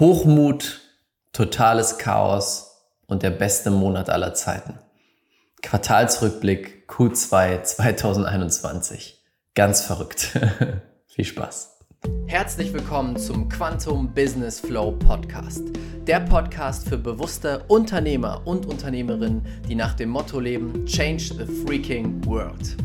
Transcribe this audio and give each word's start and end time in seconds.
Hochmut, 0.00 0.80
totales 1.32 1.98
Chaos 1.98 2.80
und 3.06 3.22
der 3.22 3.30
beste 3.30 3.70
Monat 3.70 4.10
aller 4.10 4.34
Zeiten. 4.34 4.80
Quartalsrückblick 5.62 6.86
Q2 6.88 7.62
2021. 7.62 9.22
Ganz 9.54 9.82
verrückt. 9.82 10.36
Viel 11.06 11.24
Spaß. 11.24 11.78
Herzlich 12.26 12.72
willkommen 12.72 13.16
zum 13.16 13.48
Quantum 13.48 14.12
Business 14.12 14.58
Flow 14.58 14.90
Podcast. 14.90 15.62
Der 16.08 16.18
Podcast 16.18 16.88
für 16.88 16.98
bewusste 16.98 17.62
Unternehmer 17.68 18.42
und 18.46 18.66
Unternehmerinnen, 18.66 19.46
die 19.68 19.76
nach 19.76 19.94
dem 19.94 20.08
Motto 20.08 20.40
leben, 20.40 20.84
Change 20.86 21.22
the 21.38 21.46
Freaking 21.64 22.20
World. 22.26 22.76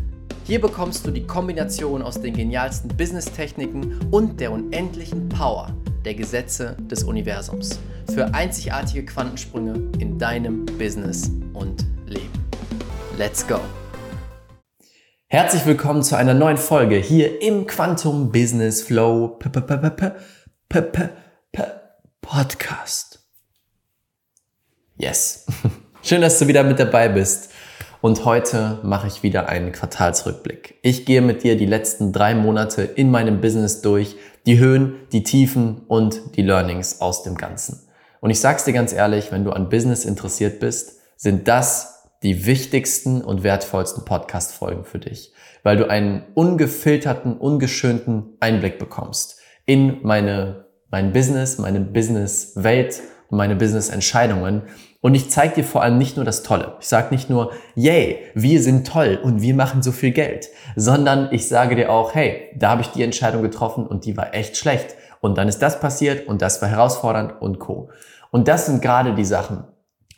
Hier 0.43 0.61
bekommst 0.61 1.07
du 1.07 1.11
die 1.11 1.25
Kombination 1.25 2.03
aus 2.03 2.21
den 2.21 2.35
genialsten 2.35 2.95
Business-Techniken 2.95 3.99
und 4.11 4.39
der 4.39 4.51
unendlichen 4.51 5.27
Power 5.27 5.75
der 6.05 6.13
Gesetze 6.13 6.77
des 6.79 7.03
Universums 7.03 7.79
für 8.13 8.33
einzigartige 8.33 9.05
Quantensprünge 9.05 9.91
in 9.99 10.17
deinem 10.17 10.65
Business 10.65 11.29
und 11.53 11.85
Leben. 12.05 12.45
Let's 13.17 13.45
go! 13.47 13.59
Herzlich 15.27 15.65
willkommen 15.65 16.01
zu 16.01 16.15
einer 16.15 16.33
neuen 16.33 16.57
Folge 16.57 16.95
hier 16.95 17.41
im 17.41 17.67
Quantum 17.67 18.31
Business 18.31 18.81
Flow 18.81 19.37
Podcast. 22.21 23.19
Yes. 24.97 25.45
Schön, 26.01 26.21
dass 26.21 26.39
du 26.39 26.47
wieder 26.47 26.63
mit 26.63 26.79
dabei 26.79 27.09
bist. 27.09 27.51
Und 28.01 28.23
heute 28.23 28.79
mache 28.81 29.07
ich 29.07 29.23
wieder 29.23 29.49
einen 29.49 29.73
Quartalsrückblick. 29.73 30.75
Ich 30.81 31.05
gehe 31.05 31.21
mit 31.21 31.43
dir 31.43 31.57
die 31.57 31.65
letzten 31.65 32.13
drei 32.13 32.33
Monate 32.33 32.83
in 32.83 33.11
meinem 33.11 33.41
Business 33.41 33.81
durch, 33.81 34.15
die 34.45 34.59
Höhen, 34.59 34.95
die 35.11 35.23
Tiefen 35.23 35.81
und 35.87 36.35
die 36.35 36.41
Learnings 36.41 37.01
aus 37.01 37.23
dem 37.23 37.35
Ganzen. 37.35 37.87
Und 38.21 38.29
ich 38.29 38.39
sag's 38.39 38.65
dir 38.65 38.73
ganz 38.73 38.93
ehrlich, 38.93 39.31
wenn 39.31 39.43
du 39.43 39.51
an 39.51 39.69
Business 39.69 40.05
interessiert 40.05 40.59
bist, 40.59 40.99
sind 41.15 41.47
das 41.47 42.09
die 42.23 42.45
wichtigsten 42.45 43.21
und 43.21 43.43
wertvollsten 43.43 44.03
Podcast-Folgen 44.03 44.83
für 44.83 44.99
dich, 44.99 45.33
weil 45.63 45.77
du 45.77 45.89
einen 45.89 46.23
ungefilterten, 46.33 47.37
ungeschönten 47.37 48.37
Einblick 48.39 48.77
bekommst 48.79 49.39
in 49.65 49.99
meine, 50.01 50.65
mein 50.89 51.13
Business, 51.13 51.57
meine 51.59 51.79
Business-Welt 51.79 53.01
und 53.29 53.37
meine 53.37 53.55
Business-Entscheidungen 53.55 54.63
und 55.01 55.15
ich 55.15 55.29
zeige 55.29 55.55
dir 55.55 55.63
vor 55.63 55.81
allem 55.81 55.97
nicht 55.97 56.17
nur 56.17 56.25
das 56.25 56.43
Tolle. 56.43 56.75
Ich 56.81 56.87
sage 56.87 57.13
nicht 57.13 57.29
nur, 57.29 57.51
yay, 57.75 58.19
wir 58.33 58.61
sind 58.61 58.85
toll 58.85 59.19
und 59.21 59.41
wir 59.41 59.55
machen 59.55 59.81
so 59.81 59.91
viel 59.91 60.11
Geld, 60.11 60.49
sondern 60.75 61.29
ich 61.31 61.47
sage 61.47 61.75
dir 61.75 61.89
auch, 61.89 62.13
hey, 62.13 62.49
da 62.55 62.71
habe 62.71 62.81
ich 62.81 62.89
die 62.89 63.03
Entscheidung 63.03 63.41
getroffen 63.41 63.87
und 63.87 64.05
die 64.05 64.17
war 64.17 64.33
echt 64.33 64.57
schlecht. 64.57 64.95
Und 65.21 65.37
dann 65.37 65.47
ist 65.47 65.59
das 65.59 65.79
passiert 65.79 66.27
und 66.27 66.41
das 66.41 66.61
war 66.61 66.69
herausfordernd 66.69 67.41
und 67.41 67.59
co. 67.59 67.89
Und 68.31 68.47
das 68.47 68.65
sind 68.65 68.81
gerade 68.81 69.15
die 69.15 69.25
Sachen, 69.25 69.63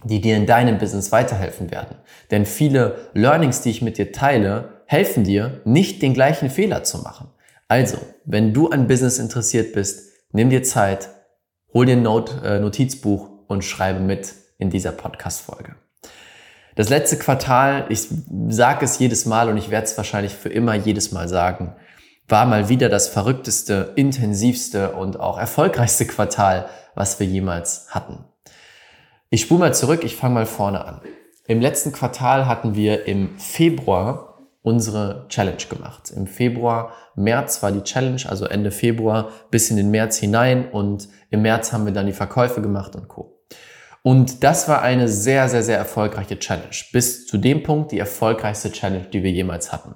die 0.03 0.19
dir 0.19 0.35
in 0.35 0.47
deinem 0.47 0.79
Business 0.79 1.11
weiterhelfen 1.11 1.69
werden. 1.71 1.97
Denn 2.31 2.45
viele 2.45 3.09
Learnings, 3.13 3.61
die 3.61 3.69
ich 3.69 3.81
mit 3.81 3.97
dir 3.97 4.11
teile, 4.11 4.81
helfen 4.85 5.23
dir, 5.23 5.61
nicht 5.63 6.01
den 6.01 6.13
gleichen 6.13 6.49
Fehler 6.49 6.83
zu 6.83 6.99
machen. 6.99 7.29
Also, 7.67 7.97
wenn 8.25 8.53
du 8.53 8.69
an 8.69 8.87
Business 8.87 9.19
interessiert 9.19 9.73
bist, 9.73 10.11
nimm 10.31 10.49
dir 10.49 10.63
Zeit, 10.63 11.09
hol 11.73 11.85
dir 11.85 11.93
ein 11.93 12.03
Not, 12.03 12.35
äh, 12.43 12.59
Notizbuch 12.59 13.29
und 13.47 13.63
schreibe 13.63 13.99
mit 13.99 14.33
in 14.61 14.69
dieser 14.69 14.91
Podcast-Folge. 14.91 15.75
Das 16.75 16.87
letzte 16.87 17.17
Quartal, 17.17 17.85
ich 17.89 18.07
sage 18.47 18.85
es 18.85 18.99
jedes 18.99 19.25
Mal 19.25 19.49
und 19.49 19.57
ich 19.57 19.71
werde 19.71 19.85
es 19.85 19.97
wahrscheinlich 19.97 20.33
für 20.33 20.49
immer 20.49 20.75
jedes 20.75 21.11
Mal 21.11 21.27
sagen, 21.27 21.75
war 22.27 22.45
mal 22.45 22.69
wieder 22.69 22.87
das 22.87 23.09
verrückteste, 23.09 23.91
intensivste 23.95 24.93
und 24.93 25.19
auch 25.19 25.37
erfolgreichste 25.37 26.05
Quartal, 26.05 26.69
was 26.95 27.19
wir 27.19 27.27
jemals 27.27 27.87
hatten. 27.89 28.23
Ich 29.29 29.41
spule 29.41 29.59
mal 29.59 29.73
zurück, 29.73 30.03
ich 30.03 30.15
fange 30.15 30.35
mal 30.35 30.45
vorne 30.45 30.85
an. 30.85 31.01
Im 31.47 31.59
letzten 31.59 31.91
Quartal 31.91 32.47
hatten 32.47 32.75
wir 32.75 33.05
im 33.05 33.37
Februar 33.37 34.39
unsere 34.61 35.25
Challenge 35.27 35.63
gemacht. 35.69 36.11
Im 36.15 36.27
Februar, 36.27 36.93
März 37.15 37.63
war 37.63 37.71
die 37.71 37.81
Challenge, 37.81 38.21
also 38.27 38.45
Ende 38.45 38.71
Februar 38.71 39.29
bis 39.49 39.71
in 39.71 39.77
den 39.77 39.89
März 39.89 40.17
hinein 40.17 40.69
und 40.69 41.09
im 41.31 41.41
März 41.41 41.73
haben 41.73 41.85
wir 41.85 41.93
dann 41.93 42.05
die 42.05 42.13
Verkäufe 42.13 42.61
gemacht 42.61 42.95
und 42.95 43.07
Co. 43.07 43.40
Und 44.03 44.43
das 44.43 44.67
war 44.67 44.81
eine 44.81 45.07
sehr, 45.07 45.47
sehr, 45.47 45.63
sehr 45.63 45.77
erfolgreiche 45.77 46.39
Challenge. 46.39 46.75
Bis 46.91 47.27
zu 47.27 47.37
dem 47.37 47.61
Punkt 47.63 47.91
die 47.91 47.99
erfolgreichste 47.99 48.71
Challenge, 48.71 49.05
die 49.05 49.23
wir 49.23 49.31
jemals 49.31 49.71
hatten. 49.71 49.95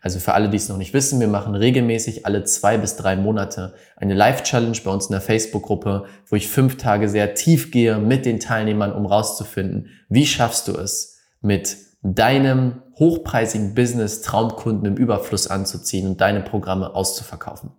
Also 0.00 0.20
für 0.20 0.34
alle, 0.34 0.48
die 0.48 0.56
es 0.56 0.68
noch 0.68 0.76
nicht 0.76 0.94
wissen, 0.94 1.18
wir 1.18 1.28
machen 1.28 1.54
regelmäßig 1.54 2.24
alle 2.24 2.44
zwei 2.44 2.78
bis 2.78 2.96
drei 2.96 3.16
Monate 3.16 3.74
eine 3.96 4.14
Live-Challenge 4.14 4.78
bei 4.84 4.90
uns 4.90 5.06
in 5.06 5.12
der 5.12 5.20
Facebook-Gruppe, 5.20 6.04
wo 6.26 6.36
ich 6.36 6.48
fünf 6.48 6.76
Tage 6.76 7.08
sehr 7.08 7.34
tief 7.34 7.72
gehe 7.72 7.98
mit 7.98 8.24
den 8.24 8.38
Teilnehmern, 8.38 8.92
um 8.92 9.06
rauszufinden, 9.06 9.88
wie 10.08 10.26
schaffst 10.26 10.68
du 10.68 10.72
es, 10.72 11.18
mit 11.40 11.76
deinem 12.02 12.82
hochpreisigen 12.98 13.74
Business 13.74 14.22
Traumkunden 14.22 14.86
im 14.86 14.96
Überfluss 14.96 15.48
anzuziehen 15.48 16.06
und 16.06 16.20
deine 16.20 16.42
Programme 16.42 16.94
auszuverkaufen. 16.94 17.72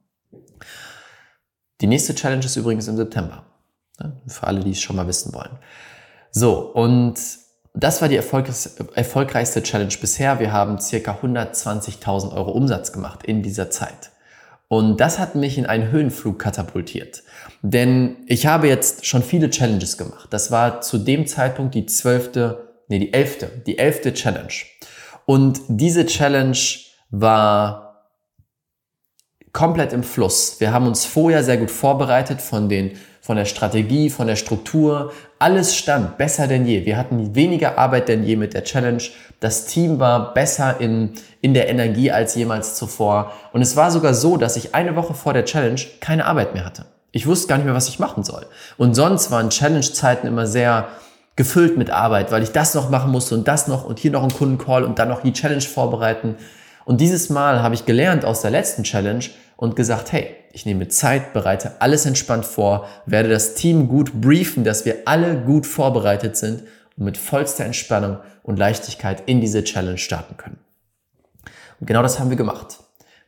Die 1.80 1.88
nächste 1.88 2.16
Challenge 2.16 2.44
ist 2.44 2.58
übrigens 2.58 2.88
im 2.90 2.98
September. 2.98 3.49
Für 4.28 4.48
alle, 4.48 4.62
die 4.62 4.72
es 4.72 4.82
schon 4.82 4.96
mal 4.96 5.08
wissen 5.08 5.34
wollen. 5.34 5.58
So, 6.32 6.60
und 6.60 7.16
das 7.74 8.02
war 8.02 8.08
die 8.08 8.16
erfolgreichste 8.18 9.64
Challenge 9.64 9.94
bisher. 10.02 10.40
Wir 10.40 10.52
haben 10.52 10.80
circa 10.80 11.20
120.000 11.22 12.36
Euro 12.36 12.52
Umsatz 12.52 12.92
gemacht 12.92 13.24
in 13.24 13.42
dieser 13.42 13.70
Zeit. 13.70 14.12
Und 14.68 15.00
das 15.00 15.18
hat 15.18 15.36
mich 15.36 15.58
in 15.58 15.66
einen 15.66 15.92
Höhenflug 15.92 16.38
katapultiert. 16.38 17.24
Denn 17.62 18.18
ich 18.28 18.46
habe 18.46 18.68
jetzt 18.68 19.06
schon 19.06 19.24
viele 19.24 19.50
Challenges 19.50 19.98
gemacht. 19.98 20.28
Das 20.32 20.52
war 20.52 20.82
zu 20.82 21.00
dem 21.00 21.26
Zeitpunkt 21.26 21.74
die 21.74 21.88
zwölfte, 21.88 22.70
nee, 22.88 23.00
die 23.00 23.14
elfte, 23.14 23.48
die 23.66 23.80
elfte 23.80 24.14
Challenge. 24.14 24.54
Und 25.26 25.62
diese 25.68 26.06
Challenge 26.06 26.58
war 27.10 28.12
komplett 29.52 29.94
im 29.94 30.04
Fluss. 30.04 30.60
Wir 30.60 30.72
haben 30.72 30.86
uns 30.86 31.06
vorher 31.06 31.44
sehr 31.44 31.58
gut 31.58 31.72
vorbereitet 31.72 32.42
von 32.42 32.70
den 32.70 32.92
von 33.30 33.36
der 33.36 33.46
Strategie, 33.46 34.10
von 34.10 34.26
der 34.26 34.36
Struktur. 34.36 35.14
Alles 35.38 35.76
stand 35.76 36.18
besser 36.18 36.48
denn 36.48 36.66
je. 36.66 36.88
Wir 36.88 36.98
hatten 36.98 37.36
weniger 37.36 37.78
Arbeit 37.78 38.08
denn 38.08 38.24
je 38.24 38.36
mit 38.36 38.56
der 38.56 38.64
Challenge. 38.64 39.04
Das 39.40 39.68
Team 39.68 40.00
war 40.00 40.34
besser 40.34 40.82
in, 40.82 41.12
in 41.40 41.54
der 41.54 41.70
Energie 41.70 42.10
als 42.10 42.34
jemals 42.34 42.74
zuvor. 42.74 43.32
Und 43.54 43.62
es 43.62 43.76
war 43.76 43.92
sogar 43.92 44.16
so, 44.16 44.36
dass 44.36 44.58
ich 44.58 44.74
eine 44.74 44.96
Woche 44.96 45.14
vor 45.14 45.34
der 45.34 45.46
Challenge 45.46 45.80
keine 46.00 46.26
Arbeit 46.26 46.56
mehr 46.56 46.66
hatte. 46.66 46.86
Ich 47.12 47.28
wusste 47.28 47.48
gar 47.48 47.58
nicht 47.58 47.66
mehr, 47.66 47.76
was 47.76 47.88
ich 47.88 48.00
machen 48.00 48.24
soll. 48.24 48.48
Und 48.78 48.96
sonst 48.96 49.30
waren 49.30 49.52
Challenge-Zeiten 49.52 50.26
immer 50.26 50.48
sehr 50.48 50.88
gefüllt 51.36 51.78
mit 51.78 51.92
Arbeit, 51.92 52.32
weil 52.32 52.42
ich 52.42 52.52
das 52.52 52.74
noch 52.74 52.90
machen 52.90 53.12
musste 53.12 53.36
und 53.36 53.48
das 53.48 53.68
noch 53.68 53.86
und 53.86 54.00
hier 54.00 54.10
noch 54.10 54.24
einen 54.24 54.34
Kundencall 54.34 54.84
und 54.84 54.98
dann 54.98 55.08
noch 55.08 55.22
die 55.22 55.34
Challenge 55.34 55.62
vorbereiten. 55.62 56.36
Und 56.84 57.00
dieses 57.00 57.30
Mal 57.30 57.62
habe 57.62 57.76
ich 57.76 57.86
gelernt 57.86 58.26
aus 58.26 58.42
der 58.42 58.50
letzten 58.50 58.82
Challenge 58.82 59.26
und 59.60 59.76
gesagt, 59.76 60.14
hey, 60.14 60.38
ich 60.54 60.66
nehme 60.66 60.88
Zeit, 60.88 61.34
bereite 61.34 61.82
alles 61.82 62.06
entspannt 62.06 62.46
vor, 62.46 62.88
werde 63.06 63.28
das 63.28 63.56
Team 63.56 63.90
gut 63.90 64.14
briefen, 64.14 64.64
dass 64.64 64.86
wir 64.86 65.00
alle 65.04 65.36
gut 65.36 65.68
vorbereitet 65.68 66.38
sind 66.38 66.64
und 66.96 67.04
mit 67.04 67.18
vollster 67.18 67.66
Entspannung 67.66 68.20
und 68.42 68.58
Leichtigkeit 68.58 69.24
in 69.26 69.42
diese 69.42 69.66
Challenge 69.66 69.98
starten 69.98 70.38
können. 70.38 70.60
Und 71.82 71.88
genau 71.88 72.02
das 72.02 72.22
haben 72.22 72.30
wir 72.30 72.38
gemacht. 72.38 72.78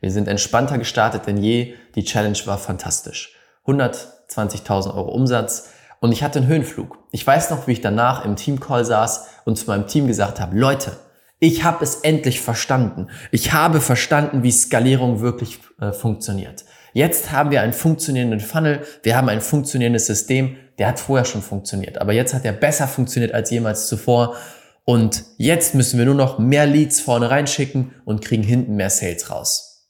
Wir 0.00 0.10
sind 0.10 0.26
entspannter 0.26 0.78
gestartet 0.78 1.26
denn 1.26 1.36
je. 1.36 1.74
Die 1.96 2.04
Challenge 2.04 2.38
war 2.46 2.56
fantastisch. 2.56 3.36
120.000 3.66 4.94
Euro 4.94 5.10
Umsatz 5.10 5.68
und 6.00 6.12
ich 6.12 6.22
hatte 6.22 6.38
einen 6.38 6.48
Höhenflug. 6.48 6.96
Ich 7.10 7.26
weiß 7.26 7.50
noch, 7.50 7.66
wie 7.66 7.72
ich 7.72 7.82
danach 7.82 8.24
im 8.24 8.36
Teamcall 8.36 8.86
saß 8.86 9.26
und 9.44 9.58
zu 9.58 9.66
meinem 9.66 9.86
Team 9.86 10.06
gesagt 10.06 10.40
habe, 10.40 10.58
Leute, 10.58 10.92
ich 11.42 11.64
habe 11.64 11.82
es 11.82 11.96
endlich 11.96 12.40
verstanden. 12.40 13.08
Ich 13.32 13.52
habe 13.52 13.80
verstanden, 13.80 14.44
wie 14.44 14.52
Skalierung 14.52 15.22
wirklich 15.22 15.58
äh, 15.80 15.92
funktioniert. 15.92 16.64
Jetzt 16.92 17.32
haben 17.32 17.50
wir 17.50 17.62
einen 17.62 17.72
funktionierenden 17.72 18.38
Funnel, 18.38 18.84
wir 19.02 19.16
haben 19.16 19.28
ein 19.28 19.40
funktionierendes 19.40 20.06
System, 20.06 20.56
der 20.78 20.86
hat 20.86 21.00
vorher 21.00 21.24
schon 21.24 21.42
funktioniert, 21.42 21.98
aber 21.98 22.12
jetzt 22.12 22.32
hat 22.32 22.44
er 22.44 22.52
besser 22.52 22.86
funktioniert 22.86 23.34
als 23.34 23.50
jemals 23.50 23.88
zuvor. 23.88 24.36
Und 24.84 25.24
jetzt 25.36 25.74
müssen 25.74 25.98
wir 25.98 26.06
nur 26.06 26.14
noch 26.14 26.38
mehr 26.38 26.64
Leads 26.64 27.00
vorne 27.00 27.28
reinschicken 27.28 27.92
und 28.04 28.24
kriegen 28.24 28.44
hinten 28.44 28.76
mehr 28.76 28.90
Sales 28.90 29.28
raus. 29.28 29.88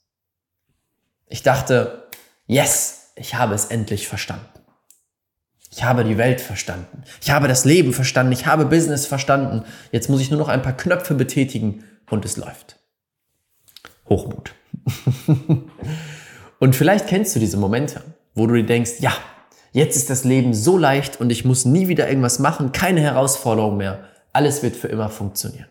Ich 1.27 1.43
dachte, 1.43 2.07
yes, 2.47 3.11
ich 3.15 3.35
habe 3.35 3.53
es 3.53 3.65
endlich 3.65 4.07
verstanden. 4.07 4.52
Ich 5.75 5.83
habe 5.83 6.03
die 6.03 6.19
Welt 6.19 6.39
verstanden. 6.39 7.03
Ich 7.19 7.31
habe 7.31 7.47
das 7.47 7.65
Leben 7.65 7.93
verstanden. 7.93 8.31
Ich 8.31 8.45
habe 8.45 8.65
Business 8.65 9.07
verstanden. 9.07 9.63
Jetzt 9.91 10.07
muss 10.07 10.21
ich 10.21 10.29
nur 10.29 10.39
noch 10.39 10.47
ein 10.47 10.61
paar 10.61 10.77
Knöpfe 10.77 11.15
betätigen 11.15 11.83
und 12.11 12.25
es 12.25 12.37
läuft. 12.37 12.77
Hochmut. 14.07 14.53
Und 16.59 16.75
vielleicht 16.77 17.07
kennst 17.07 17.35
du 17.35 17.41
diese 17.41 17.57
Momente, 17.57 18.01
wo 18.35 18.47
du 18.47 18.53
dir 18.53 18.65
denkst, 18.65 18.93
ja, 18.99 19.11
jetzt 19.73 19.97
ist 19.97 20.09
das 20.09 20.23
Leben 20.23 20.53
so 20.53 20.77
leicht 20.77 21.19
und 21.19 21.29
ich 21.29 21.43
muss 21.43 21.65
nie 21.65 21.89
wieder 21.89 22.07
irgendwas 22.07 22.39
machen, 22.39 22.71
keine 22.71 23.01
Herausforderung 23.01 23.75
mehr. 23.75 24.05
Alles 24.31 24.63
wird 24.63 24.77
für 24.77 24.87
immer 24.87 25.09
funktionieren. 25.09 25.67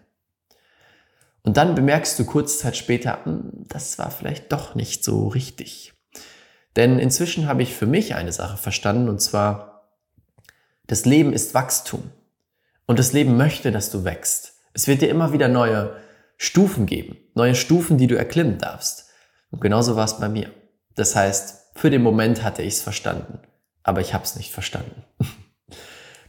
Und 1.44 1.56
dann 1.56 1.74
bemerkst 1.74 2.18
du 2.18 2.26
kurze 2.26 2.58
Zeit 2.58 2.76
später, 2.76 3.24
hm, 3.24 3.52
das 3.68 3.98
war 3.98 4.10
vielleicht 4.10 4.52
doch 4.52 4.74
nicht 4.74 5.02
so 5.02 5.28
richtig. 5.28 5.94
Denn 6.76 6.98
inzwischen 6.98 7.46
habe 7.48 7.62
ich 7.62 7.74
für 7.74 7.86
mich 7.86 8.14
eine 8.14 8.32
Sache 8.32 8.58
verstanden 8.58 9.08
und 9.08 9.22
zwar, 9.22 9.71
das 10.92 11.06
Leben 11.06 11.32
ist 11.32 11.54
Wachstum. 11.54 12.10
Und 12.84 12.98
das 12.98 13.14
Leben 13.14 13.38
möchte, 13.38 13.72
dass 13.72 13.90
du 13.90 14.04
wächst. 14.04 14.56
Es 14.74 14.88
wird 14.88 15.00
dir 15.00 15.08
immer 15.08 15.32
wieder 15.32 15.48
neue 15.48 15.96
Stufen 16.36 16.84
geben, 16.84 17.16
neue 17.34 17.54
Stufen, 17.54 17.96
die 17.96 18.08
du 18.08 18.14
erklimmen 18.14 18.58
darfst. 18.58 19.08
Und 19.50 19.62
genauso 19.62 19.96
war 19.96 20.04
es 20.04 20.20
bei 20.20 20.28
mir. 20.28 20.50
Das 20.94 21.16
heißt, 21.16 21.70
für 21.76 21.88
den 21.88 22.02
Moment 22.02 22.42
hatte 22.42 22.60
ich 22.60 22.74
es 22.74 22.82
verstanden, 22.82 23.38
aber 23.82 24.02
ich 24.02 24.12
habe 24.12 24.24
es 24.24 24.36
nicht 24.36 24.52
verstanden. 24.52 25.02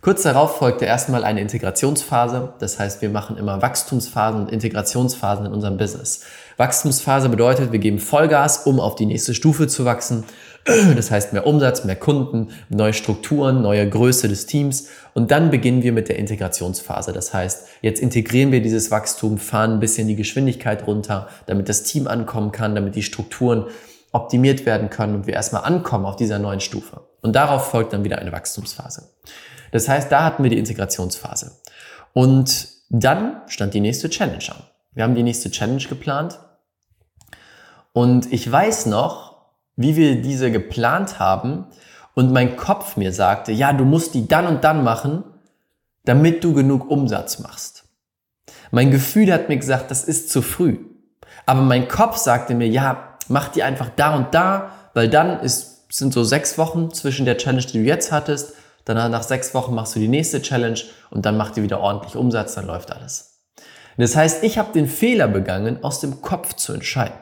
Kurz 0.01 0.23
darauf 0.23 0.57
folgte 0.57 0.85
erstmal 0.85 1.25
eine 1.25 1.41
Integrationsphase. 1.41 2.53
Das 2.59 2.79
heißt, 2.79 3.01
wir 3.01 3.09
machen 3.09 3.35
immer 3.35 3.61
Wachstumsphasen 3.61 4.43
und 4.43 4.51
Integrationsphasen 4.51 5.45
in 5.45 5.51
unserem 5.51 5.75
Business. 5.75 6.23
Wachstumsphase 6.55 7.27
bedeutet, 7.27 7.73
wir 7.73 7.79
geben 7.79 7.99
Vollgas, 7.99 8.59
um 8.65 8.79
auf 8.79 8.95
die 8.95 9.07
nächste 9.07 9.33
Stufe 9.33 9.67
zu 9.67 9.83
wachsen. 9.83 10.23
Das 10.65 11.11
heißt, 11.11 11.33
mehr 11.33 11.45
Umsatz, 11.45 11.83
mehr 11.83 11.97
Kunden, 11.97 12.49
neue 12.69 12.93
Strukturen, 12.93 13.61
neue 13.61 13.87
Größe 13.89 14.29
des 14.29 14.45
Teams. 14.45 14.87
Und 15.13 15.31
dann 15.31 15.51
beginnen 15.51 15.83
wir 15.83 15.91
mit 15.91 16.07
der 16.07 16.17
Integrationsphase. 16.17 17.11
Das 17.11 17.33
heißt, 17.33 17.67
jetzt 17.81 18.01
integrieren 18.01 18.51
wir 18.51 18.61
dieses 18.61 18.89
Wachstum, 18.89 19.37
fahren 19.37 19.73
ein 19.73 19.79
bisschen 19.79 20.07
die 20.07 20.15
Geschwindigkeit 20.15 20.87
runter, 20.87 21.27
damit 21.47 21.67
das 21.67 21.83
Team 21.83 22.07
ankommen 22.07 22.51
kann, 22.53 22.75
damit 22.75 22.95
die 22.95 23.03
Strukturen 23.03 23.65
optimiert 24.13 24.65
werden 24.65 24.89
können 24.89 25.15
und 25.15 25.27
wir 25.27 25.33
erstmal 25.33 25.63
ankommen 25.63 26.05
auf 26.05 26.15
dieser 26.15 26.39
neuen 26.39 26.59
Stufe. 26.61 27.01
Und 27.21 27.35
darauf 27.35 27.69
folgt 27.69 27.91
dann 27.91 28.03
wieder 28.03 28.19
eine 28.19 28.31
Wachstumsphase. 28.31 29.09
Das 29.71 29.89
heißt, 29.89 30.11
da 30.11 30.23
hatten 30.23 30.43
wir 30.43 30.49
die 30.49 30.59
Integrationsphase. 30.59 31.59
Und 32.13 32.67
dann 32.89 33.41
stand 33.47 33.73
die 33.73 33.79
nächste 33.79 34.09
Challenge 34.09 34.43
an. 34.49 34.63
Wir 34.93 35.03
haben 35.03 35.15
die 35.15 35.23
nächste 35.23 35.49
Challenge 35.49 35.83
geplant. 35.83 36.39
Und 37.91 38.31
ich 38.31 38.49
weiß 38.49 38.85
noch, 38.85 39.32
wie 39.75 39.95
wir 39.95 40.21
diese 40.21 40.51
geplant 40.51 41.19
haben 41.19 41.65
und 42.13 42.31
mein 42.31 42.55
Kopf 42.55 42.97
mir 42.97 43.11
sagte, 43.11 43.51
ja, 43.51 43.73
du 43.73 43.85
musst 43.85 44.13
die 44.13 44.27
dann 44.27 44.47
und 44.47 44.63
dann 44.63 44.83
machen, 44.83 45.23
damit 46.05 46.43
du 46.43 46.53
genug 46.53 46.89
Umsatz 46.89 47.39
machst. 47.39 47.85
Mein 48.71 48.91
Gefühl 48.91 49.31
hat 49.31 49.49
mir 49.49 49.57
gesagt, 49.57 49.91
das 49.91 50.03
ist 50.03 50.29
zu 50.29 50.41
früh. 50.41 50.77
Aber 51.45 51.61
mein 51.61 51.87
Kopf 51.87 52.17
sagte 52.17 52.55
mir, 52.55 52.67
ja, 52.67 53.17
mach 53.27 53.49
die 53.49 53.63
einfach 53.63 53.89
da 53.95 54.15
und 54.15 54.33
da, 54.33 54.71
weil 54.93 55.09
dann 55.09 55.39
ist, 55.39 55.91
sind 55.93 56.13
so 56.13 56.23
sechs 56.23 56.57
Wochen 56.57 56.91
zwischen 56.91 57.25
der 57.25 57.37
Challenge, 57.37 57.65
die 57.65 57.79
du 57.79 57.83
jetzt 57.83 58.11
hattest, 58.11 58.53
dann 58.85 59.11
nach 59.11 59.23
sechs 59.23 59.53
Wochen 59.53 59.73
machst 59.73 59.95
du 59.95 59.99
die 59.99 60.07
nächste 60.07 60.41
Challenge 60.41 60.79
und 61.09 61.25
dann 61.25 61.37
macht 61.37 61.57
ihr 61.57 61.63
wieder 61.63 61.79
ordentlich 61.79 62.15
Umsatz, 62.15 62.55
dann 62.55 62.67
läuft 62.67 62.91
alles. 62.91 63.41
Das 63.97 64.15
heißt, 64.15 64.43
ich 64.43 64.57
habe 64.57 64.73
den 64.73 64.87
Fehler 64.87 65.27
begangen, 65.27 65.83
aus 65.83 65.99
dem 65.99 66.21
Kopf 66.21 66.53
zu 66.53 66.73
entscheiden. 66.73 67.15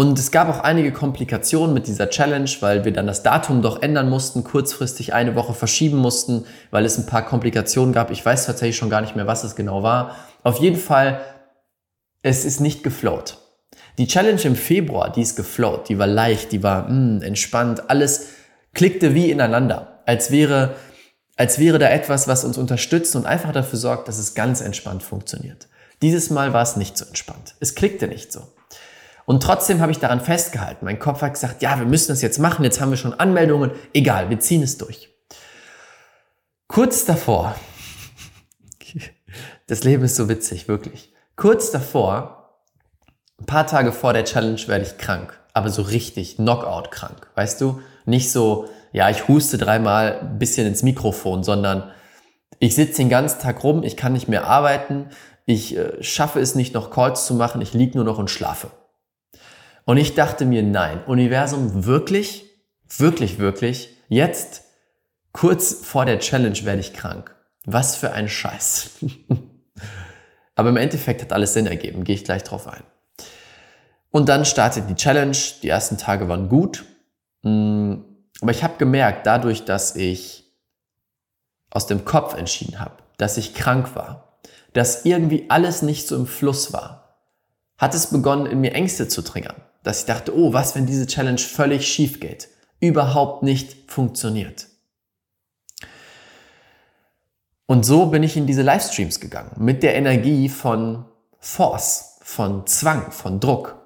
Und 0.00 0.18
es 0.18 0.30
gab 0.30 0.48
auch 0.48 0.60
einige 0.60 0.92
Komplikationen 0.92 1.74
mit 1.74 1.86
dieser 1.86 2.08
Challenge, 2.08 2.48
weil 2.60 2.86
wir 2.86 2.92
dann 2.94 3.06
das 3.06 3.22
Datum 3.22 3.60
doch 3.60 3.82
ändern 3.82 4.08
mussten, 4.08 4.44
kurzfristig 4.44 5.12
eine 5.12 5.34
Woche 5.34 5.52
verschieben 5.52 5.98
mussten, 5.98 6.46
weil 6.70 6.86
es 6.86 6.96
ein 6.96 7.04
paar 7.04 7.22
Komplikationen 7.26 7.92
gab. 7.92 8.10
Ich 8.10 8.24
weiß 8.24 8.46
tatsächlich 8.46 8.78
schon 8.78 8.88
gar 8.88 9.02
nicht 9.02 9.14
mehr, 9.14 9.26
was 9.26 9.44
es 9.44 9.56
genau 9.56 9.82
war. 9.82 10.16
Auf 10.42 10.56
jeden 10.56 10.78
Fall, 10.78 11.20
es 12.22 12.46
ist 12.46 12.60
nicht 12.60 12.82
geflowt. 12.82 13.42
Die 13.98 14.06
Challenge 14.06 14.40
im 14.40 14.56
Februar, 14.56 15.12
die 15.12 15.20
ist 15.20 15.36
geflowt, 15.36 15.90
die 15.90 15.98
war 15.98 16.06
leicht, 16.06 16.52
die 16.52 16.62
war 16.62 16.84
mh, 16.84 16.88
hm, 16.88 17.22
entspannt, 17.22 17.90
alles 17.90 18.28
klickte 18.72 19.14
wie 19.14 19.30
ineinander 19.30 20.00
als 20.06 20.30
wäre, 20.30 20.76
als 21.36 21.58
wäre 21.58 21.78
da 21.78 21.90
etwas, 21.90 22.26
was 22.26 22.44
uns 22.44 22.56
unterstützt 22.56 23.16
und 23.16 23.26
einfach 23.26 23.52
dafür 23.52 23.78
sorgt, 23.78 24.08
dass 24.08 24.16
es 24.16 24.32
ganz 24.32 24.62
entspannt 24.62 25.02
funktioniert. 25.02 25.68
Dieses 26.00 26.30
Mal 26.30 26.54
war 26.54 26.62
es 26.62 26.76
nicht 26.76 26.96
so 26.96 27.04
entspannt. 27.04 27.54
Es 27.60 27.74
klickte 27.74 28.08
nicht 28.08 28.32
so. 28.32 28.40
Und 29.30 29.44
trotzdem 29.44 29.80
habe 29.80 29.92
ich 29.92 30.00
daran 30.00 30.20
festgehalten. 30.20 30.84
Mein 30.84 30.98
Kopf 30.98 31.22
hat 31.22 31.34
gesagt, 31.34 31.62
ja, 31.62 31.78
wir 31.78 31.86
müssen 31.86 32.08
das 32.08 32.20
jetzt 32.20 32.40
machen, 32.40 32.64
jetzt 32.64 32.80
haben 32.80 32.90
wir 32.90 32.96
schon 32.96 33.14
Anmeldungen, 33.14 33.70
egal, 33.94 34.28
wir 34.28 34.40
ziehen 34.40 34.60
es 34.60 34.76
durch. 34.76 35.08
Kurz 36.66 37.04
davor, 37.04 37.54
das 39.68 39.84
Leben 39.84 40.02
ist 40.02 40.16
so 40.16 40.28
witzig, 40.28 40.66
wirklich. 40.66 41.12
Kurz 41.36 41.70
davor, 41.70 42.58
ein 43.38 43.46
paar 43.46 43.68
Tage 43.68 43.92
vor 43.92 44.14
der 44.14 44.24
Challenge 44.24 44.60
werde 44.66 44.84
ich 44.84 44.98
krank, 44.98 45.38
aber 45.52 45.70
so 45.70 45.82
richtig 45.82 46.34
Knockout 46.34 46.90
krank, 46.90 47.28
weißt 47.36 47.60
du? 47.60 47.80
Nicht 48.06 48.32
so, 48.32 48.68
ja, 48.90 49.10
ich 49.10 49.28
huste 49.28 49.58
dreimal 49.58 50.18
ein 50.22 50.40
bisschen 50.40 50.66
ins 50.66 50.82
Mikrofon, 50.82 51.44
sondern 51.44 51.92
ich 52.58 52.74
sitze 52.74 52.96
den 52.96 53.10
ganzen 53.10 53.38
Tag 53.38 53.62
rum, 53.62 53.84
ich 53.84 53.96
kann 53.96 54.12
nicht 54.12 54.26
mehr 54.26 54.48
arbeiten, 54.48 55.10
ich 55.46 55.76
äh, 55.76 56.02
schaffe 56.02 56.40
es 56.40 56.56
nicht 56.56 56.74
noch 56.74 56.90
Calls 56.90 57.26
zu 57.26 57.34
machen, 57.34 57.62
ich 57.62 57.74
liege 57.74 57.96
nur 57.96 58.04
noch 58.04 58.18
und 58.18 58.28
schlafe. 58.28 58.72
Und 59.90 59.96
ich 59.96 60.14
dachte 60.14 60.46
mir, 60.46 60.62
nein, 60.62 61.02
Universum, 61.06 61.84
wirklich, 61.84 62.44
wirklich, 62.96 63.40
wirklich, 63.40 63.88
jetzt, 64.08 64.62
kurz 65.32 65.84
vor 65.84 66.04
der 66.04 66.20
Challenge 66.20 66.64
werde 66.64 66.78
ich 66.78 66.92
krank. 66.92 67.34
Was 67.64 67.96
für 67.96 68.12
ein 68.12 68.28
Scheiß. 68.28 68.90
Aber 70.54 70.68
im 70.68 70.76
Endeffekt 70.76 71.22
hat 71.22 71.32
alles 71.32 71.54
Sinn 71.54 71.66
ergeben, 71.66 72.04
gehe 72.04 72.14
ich 72.14 72.22
gleich 72.22 72.44
drauf 72.44 72.68
ein. 72.68 72.84
Und 74.12 74.28
dann 74.28 74.44
startet 74.44 74.88
die 74.88 74.94
Challenge, 74.94 75.36
die 75.60 75.68
ersten 75.68 75.98
Tage 75.98 76.28
waren 76.28 76.48
gut. 76.48 76.84
Mm, 77.42 77.94
aber 78.40 78.52
ich 78.52 78.62
habe 78.62 78.76
gemerkt, 78.78 79.26
dadurch, 79.26 79.64
dass 79.64 79.96
ich 79.96 80.54
aus 81.70 81.88
dem 81.88 82.04
Kopf 82.04 82.34
entschieden 82.36 82.78
habe, 82.78 82.94
dass 83.16 83.36
ich 83.38 83.54
krank 83.54 83.96
war, 83.96 84.38
dass 84.72 85.04
irgendwie 85.04 85.46
alles 85.48 85.82
nicht 85.82 86.06
so 86.06 86.14
im 86.14 86.28
Fluss 86.28 86.72
war, 86.72 87.26
hat 87.76 87.92
es 87.96 88.06
begonnen, 88.06 88.46
in 88.46 88.60
mir 88.60 88.72
Ängste 88.72 89.08
zu 89.08 89.22
triggern. 89.22 89.56
Dass 89.82 90.00
ich 90.00 90.06
dachte, 90.06 90.36
oh, 90.36 90.52
was, 90.52 90.74
wenn 90.74 90.86
diese 90.86 91.06
Challenge 91.06 91.38
völlig 91.38 91.86
schief 91.86 92.20
geht, 92.20 92.48
überhaupt 92.80 93.42
nicht 93.42 93.90
funktioniert. 93.90 94.66
Und 97.66 97.86
so 97.86 98.06
bin 98.06 98.22
ich 98.22 98.36
in 98.36 98.46
diese 98.46 98.62
Livestreams 98.62 99.20
gegangen, 99.20 99.52
mit 99.56 99.82
der 99.82 99.94
Energie 99.94 100.48
von 100.48 101.04
Force, 101.38 102.18
von 102.22 102.66
Zwang, 102.66 103.12
von 103.12 103.38
Druck. 103.38 103.80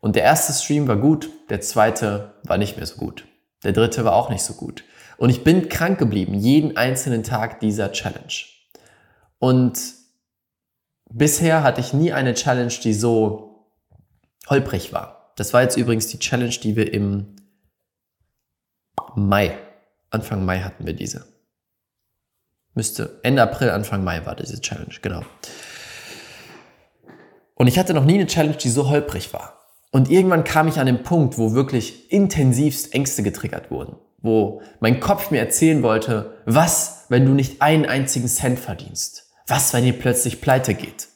Und 0.00 0.16
der 0.16 0.24
erste 0.24 0.52
Stream 0.52 0.88
war 0.88 0.96
gut, 0.96 1.30
der 1.48 1.60
zweite 1.60 2.34
war 2.42 2.58
nicht 2.58 2.76
mehr 2.76 2.86
so 2.86 2.96
gut. 2.96 3.24
Der 3.64 3.72
dritte 3.72 4.04
war 4.04 4.14
auch 4.14 4.28
nicht 4.28 4.42
so 4.42 4.54
gut. 4.54 4.84
Und 5.18 5.30
ich 5.30 5.44
bin 5.44 5.68
krank 5.68 5.98
geblieben, 5.98 6.34
jeden 6.34 6.76
einzelnen 6.76 7.22
Tag 7.22 7.60
dieser 7.60 7.92
Challenge. 7.92 8.44
Und 9.38 9.78
bisher 11.10 11.62
hatte 11.62 11.80
ich 11.80 11.92
nie 11.92 12.12
eine 12.12 12.34
Challenge, 12.34 12.74
die 12.82 12.92
so 12.92 13.55
holprig 14.48 14.92
war. 14.92 15.32
Das 15.36 15.52
war 15.52 15.62
jetzt 15.62 15.76
übrigens 15.76 16.08
die 16.08 16.18
Challenge, 16.18 16.54
die 16.62 16.76
wir 16.76 16.92
im 16.92 17.36
Mai, 19.14 19.56
Anfang 20.10 20.44
Mai 20.44 20.60
hatten 20.60 20.86
wir 20.86 20.94
diese. 20.94 21.26
Müsste 22.74 23.20
Ende 23.22 23.42
April, 23.42 23.70
Anfang 23.70 24.04
Mai 24.04 24.24
war 24.26 24.36
diese 24.36 24.60
Challenge, 24.60 24.94
genau. 25.00 25.22
Und 27.54 27.66
ich 27.66 27.78
hatte 27.78 27.94
noch 27.94 28.04
nie 28.04 28.14
eine 28.14 28.26
Challenge, 28.26 28.56
die 28.56 28.68
so 28.68 28.88
holprig 28.90 29.32
war. 29.32 29.56
Und 29.90 30.10
irgendwann 30.10 30.44
kam 30.44 30.68
ich 30.68 30.78
an 30.78 30.86
den 30.86 31.02
Punkt, 31.02 31.38
wo 31.38 31.54
wirklich 31.54 32.12
intensivst 32.12 32.92
Ängste 32.92 33.22
getriggert 33.22 33.70
wurden, 33.70 33.96
wo 34.18 34.60
mein 34.80 35.00
Kopf 35.00 35.30
mir 35.30 35.38
erzählen 35.38 35.82
wollte, 35.82 36.36
was, 36.44 37.06
wenn 37.08 37.24
du 37.24 37.32
nicht 37.32 37.62
einen 37.62 37.86
einzigen 37.86 38.28
Cent 38.28 38.58
verdienst? 38.58 39.30
Was, 39.46 39.72
wenn 39.72 39.84
ihr 39.84 39.98
plötzlich 39.98 40.42
pleite 40.42 40.74
geht? 40.74 41.08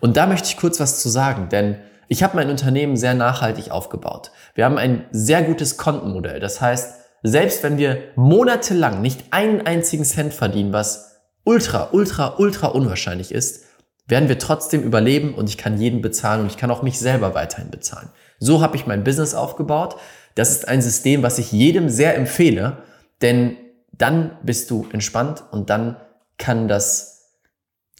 Und 0.00 0.16
da 0.16 0.26
möchte 0.26 0.48
ich 0.48 0.56
kurz 0.56 0.80
was 0.80 1.00
zu 1.00 1.08
sagen, 1.08 1.48
denn 1.48 1.78
ich 2.08 2.22
habe 2.22 2.36
mein 2.36 2.50
Unternehmen 2.50 2.96
sehr 2.96 3.14
nachhaltig 3.14 3.70
aufgebaut. 3.70 4.30
Wir 4.54 4.64
haben 4.64 4.78
ein 4.78 5.06
sehr 5.10 5.42
gutes 5.42 5.76
Kontenmodell. 5.76 6.40
Das 6.40 6.60
heißt, 6.60 7.00
selbst 7.22 7.62
wenn 7.62 7.78
wir 7.78 7.98
monatelang 8.16 9.00
nicht 9.00 9.24
einen 9.30 9.66
einzigen 9.66 10.04
Cent 10.04 10.34
verdienen, 10.34 10.72
was 10.72 11.22
ultra, 11.44 11.88
ultra, 11.92 12.36
ultra 12.38 12.68
unwahrscheinlich 12.68 13.32
ist, 13.32 13.64
werden 14.06 14.28
wir 14.28 14.38
trotzdem 14.38 14.82
überleben 14.82 15.34
und 15.34 15.48
ich 15.48 15.56
kann 15.56 15.80
jeden 15.80 16.02
bezahlen 16.02 16.42
und 16.42 16.48
ich 16.48 16.56
kann 16.56 16.70
auch 16.70 16.82
mich 16.82 16.98
selber 16.98 17.34
weiterhin 17.34 17.70
bezahlen. 17.70 18.10
So 18.38 18.60
habe 18.60 18.76
ich 18.76 18.86
mein 18.86 19.04
Business 19.04 19.34
aufgebaut. 19.34 19.96
Das 20.34 20.50
ist 20.50 20.68
ein 20.68 20.82
System, 20.82 21.22
was 21.22 21.38
ich 21.38 21.52
jedem 21.52 21.88
sehr 21.88 22.16
empfehle, 22.16 22.78
denn 23.22 23.56
dann 23.92 24.36
bist 24.42 24.70
du 24.70 24.86
entspannt 24.92 25.44
und 25.50 25.70
dann 25.70 25.96
kann 26.36 26.68
das 26.68 27.13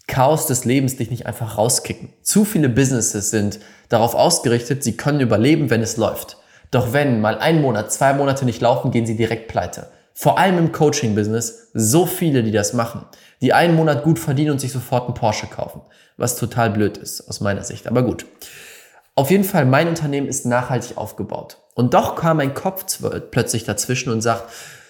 Chaos 0.07 0.45
des 0.47 0.65
Lebens 0.65 0.97
dich 0.97 1.09
nicht 1.09 1.25
einfach 1.25 1.57
rauskicken. 1.57 2.09
Zu 2.21 2.45
viele 2.45 2.69
Businesses 2.69 3.31
sind 3.31 3.59
darauf 3.89 4.13
ausgerichtet, 4.13 4.83
sie 4.83 4.97
können 4.97 5.19
überleben, 5.19 5.69
wenn 5.69 5.81
es 5.81 5.97
läuft. 5.97 6.37
Doch 6.71 6.93
wenn 6.93 7.21
mal 7.21 7.37
ein 7.39 7.61
Monat, 7.61 7.91
zwei 7.91 8.13
Monate 8.13 8.45
nicht 8.45 8.61
laufen, 8.61 8.91
gehen 8.91 9.05
sie 9.05 9.15
direkt 9.15 9.47
pleite. 9.47 9.87
Vor 10.13 10.37
allem 10.37 10.57
im 10.57 10.71
Coaching-Business 10.71 11.69
so 11.73 12.05
viele, 12.05 12.43
die 12.43 12.51
das 12.51 12.73
machen, 12.73 13.05
die 13.41 13.53
einen 13.53 13.75
Monat 13.75 14.03
gut 14.03 14.19
verdienen 14.19 14.51
und 14.51 14.61
sich 14.61 14.71
sofort 14.71 15.05
einen 15.05 15.13
Porsche 15.13 15.47
kaufen, 15.47 15.81
was 16.17 16.37
total 16.37 16.69
blöd 16.69 16.97
ist 16.97 17.27
aus 17.27 17.41
meiner 17.41 17.63
Sicht. 17.63 17.87
Aber 17.87 18.03
gut. 18.03 18.25
Auf 19.15 19.31
jeden 19.31 19.43
Fall, 19.43 19.65
mein 19.65 19.87
Unternehmen 19.87 20.27
ist 20.27 20.45
nachhaltig 20.45 20.97
aufgebaut. 20.97 21.57
Und 21.73 21.93
doch 21.93 22.15
kam 22.15 22.37
mein 22.37 22.53
Kopf 22.53 22.99
plötzlich 23.31 23.63
dazwischen 23.63 24.11
und 24.11 24.21
sagt, 24.21 24.49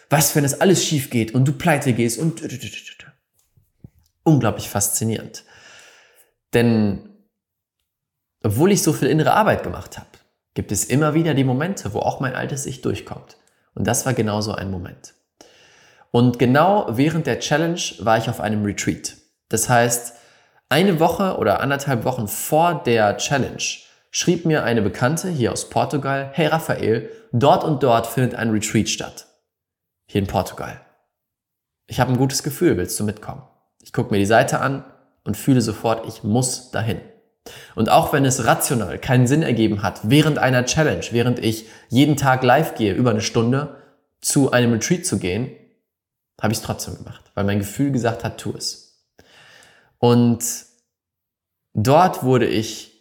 was, 0.10 0.36
wenn 0.36 0.44
es 0.44 0.62
alles 0.62 0.84
schief 0.84 1.10
geht 1.10 1.34
und 1.34 1.48
du 1.48 1.54
pleite 1.54 1.94
gehst 1.94 2.20
und 2.20 2.42
unglaublich 4.26 4.70
faszinierend. 4.70 5.46
Denn 6.54 7.10
obwohl 8.44 8.72
ich 8.72 8.84
so 8.84 8.94
viel 8.94 9.08
innere 9.08 9.34
Arbeit 9.34 9.64
gemacht 9.64 9.98
habe, 9.98 10.10
gibt 10.54 10.72
es 10.72 10.86
immer 10.86 11.14
wieder 11.14 11.34
die 11.34 11.44
Momente, 11.44 11.94
wo 11.94 12.00
auch 12.00 12.20
mein 12.20 12.36
altes 12.36 12.66
Ich 12.66 12.82
durchkommt. 12.82 13.38
Und 13.74 13.88
das 13.88 14.06
war 14.06 14.14
genauso 14.14 14.54
ein 14.54 14.70
Moment. 14.70 15.14
Und 16.12 16.40
genau 16.40 16.88
während 16.90 17.28
der 17.28 17.40
Challenge 17.40 17.82
war 18.00 18.18
ich 18.18 18.30
auf 18.30 18.40
einem 18.40 18.64
Retreat. 18.64 19.18
Das 19.50 19.68
heißt, 19.68 20.16
eine 20.70 21.00
Woche 21.00 21.38
oder 21.38 21.60
anderthalb 21.60 22.06
Wochen 22.06 22.28
vor 22.28 22.84
der 22.84 23.18
Challenge 23.18 23.64
schrieb 24.12 24.46
mir 24.46 24.64
eine 24.64 24.82
Bekannte 24.82 25.30
hier 25.30 25.52
aus 25.52 25.70
Portugal, 25.70 26.30
hey 26.34 26.48
Raphael, 26.48 27.10
dort 27.34 27.64
und 27.64 27.84
dort 27.84 28.08
findet 28.08 28.36
ein 28.36 28.52
Retreat 28.52 28.90
statt. 28.90 29.28
Hier 30.08 30.22
in 30.22 30.28
Portugal. 30.28 30.80
Ich 31.88 32.00
habe 32.00 32.12
ein 32.12 32.18
gutes 32.18 32.44
Gefühl, 32.44 32.78
willst 32.78 33.00
du 33.00 33.04
mitkommen? 33.04 33.44
Ich 33.86 33.94
gucke 33.94 34.12
mir 34.12 34.18
die 34.18 34.26
Seite 34.26 34.60
an 34.62 34.84
und 35.24 35.38
fühle 35.38 35.62
sofort, 35.62 36.08
ich 36.08 36.24
muss 36.24 36.72
dahin. 36.72 37.00
Und 37.76 37.90
auch 37.90 38.12
wenn 38.14 38.26
es 38.26 38.46
rational 38.46 38.98
keinen 38.98 39.28
Sinn 39.28 39.44
ergeben 39.44 39.84
hat, 39.84 40.00
während 40.04 40.40
einer 40.40 40.66
Challenge, 40.66 41.06
während 41.12 41.38
ich 41.38 41.68
jeden 41.90 42.18
Tag 42.18 42.44
live 42.44 42.74
gehe, 42.74 42.94
über 42.94 43.12
eine 43.12 43.22
Stunde, 43.22 43.76
zu 44.20 44.52
einem 44.52 44.74
Retreat 44.74 45.06
zu 45.06 45.20
gehen, 45.20 45.52
habe 46.42 46.52
ich 46.52 46.58
es 46.58 46.66
trotzdem 46.66 46.98
gemacht, 46.98 47.32
weil 47.36 47.44
mein 47.44 47.60
Gefühl 47.60 47.92
gesagt 47.92 48.24
hat, 48.24 48.40
tu 48.40 48.54
es. 48.58 49.06
Und 50.00 50.44
dort 51.76 52.24
wurde 52.24 52.48
ich 52.48 52.96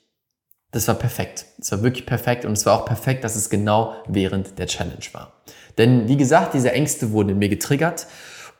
das 0.74 0.88
war 0.88 0.96
perfekt. 0.96 1.46
Es 1.60 1.70
war 1.70 1.84
wirklich 1.84 2.04
perfekt 2.04 2.44
und 2.44 2.52
es 2.52 2.66
war 2.66 2.76
auch 2.76 2.84
perfekt, 2.84 3.22
dass 3.22 3.36
es 3.36 3.48
genau 3.48 3.94
während 4.08 4.58
der 4.58 4.66
Challenge 4.66 5.04
war. 5.12 5.32
Denn 5.78 6.08
wie 6.08 6.16
gesagt, 6.16 6.52
diese 6.52 6.72
Ängste 6.72 7.12
wurden 7.12 7.28
in 7.28 7.38
mir 7.38 7.48
getriggert 7.48 8.08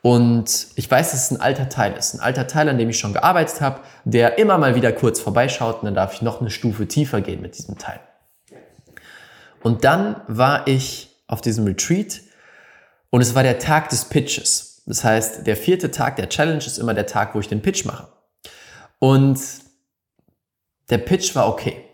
und 0.05 0.67
ich 0.75 0.89
weiß, 0.89 1.11
dass 1.11 1.25
es 1.25 1.31
ein 1.31 1.41
alter 1.41 1.67
Teil 1.69 1.93
ist. 1.93 2.13
Ein 2.13 2.19
alter 2.19 2.45
Teil, 2.45 2.69
an 2.69 2.77
dem 2.77 2.89
ich 2.89 2.99
schon 2.99 3.13
gearbeitet 3.13 3.61
habe, 3.61 3.79
der 4.03 4.37
immer 4.37 4.57
mal 4.57 4.75
wieder 4.75 4.91
kurz 4.91 5.19
vorbeischaut 5.19 5.79
und 5.79 5.85
dann 5.85 5.95
darf 5.95 6.13
ich 6.13 6.21
noch 6.21 6.41
eine 6.41 6.51
Stufe 6.51 6.87
tiefer 6.87 7.21
gehen 7.21 7.41
mit 7.41 7.57
diesem 7.57 7.77
Teil. 7.77 7.99
Und 9.63 9.83
dann 9.83 10.21
war 10.27 10.67
ich 10.67 11.09
auf 11.27 11.41
diesem 11.41 11.65
Retreat 11.65 12.21
und 13.09 13.21
es 13.21 13.33
war 13.33 13.41
der 13.41 13.57
Tag 13.57 13.89
des 13.89 14.05
Pitches. 14.05 14.83
Das 14.85 15.03
heißt, 15.03 15.47
der 15.47 15.57
vierte 15.57 15.89
Tag 15.89 16.17
der 16.17 16.29
Challenge 16.29 16.63
ist 16.63 16.77
immer 16.77 16.93
der 16.93 17.07
Tag, 17.07 17.33
wo 17.33 17.39
ich 17.39 17.47
den 17.47 17.63
Pitch 17.63 17.85
mache. 17.85 18.07
Und 18.99 19.39
der 20.91 20.99
Pitch 20.99 21.33
war 21.35 21.49
okay 21.49 21.85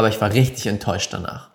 aber 0.00 0.08
ich 0.08 0.18
war 0.22 0.32
richtig 0.32 0.66
enttäuscht 0.66 1.12
danach. 1.12 1.49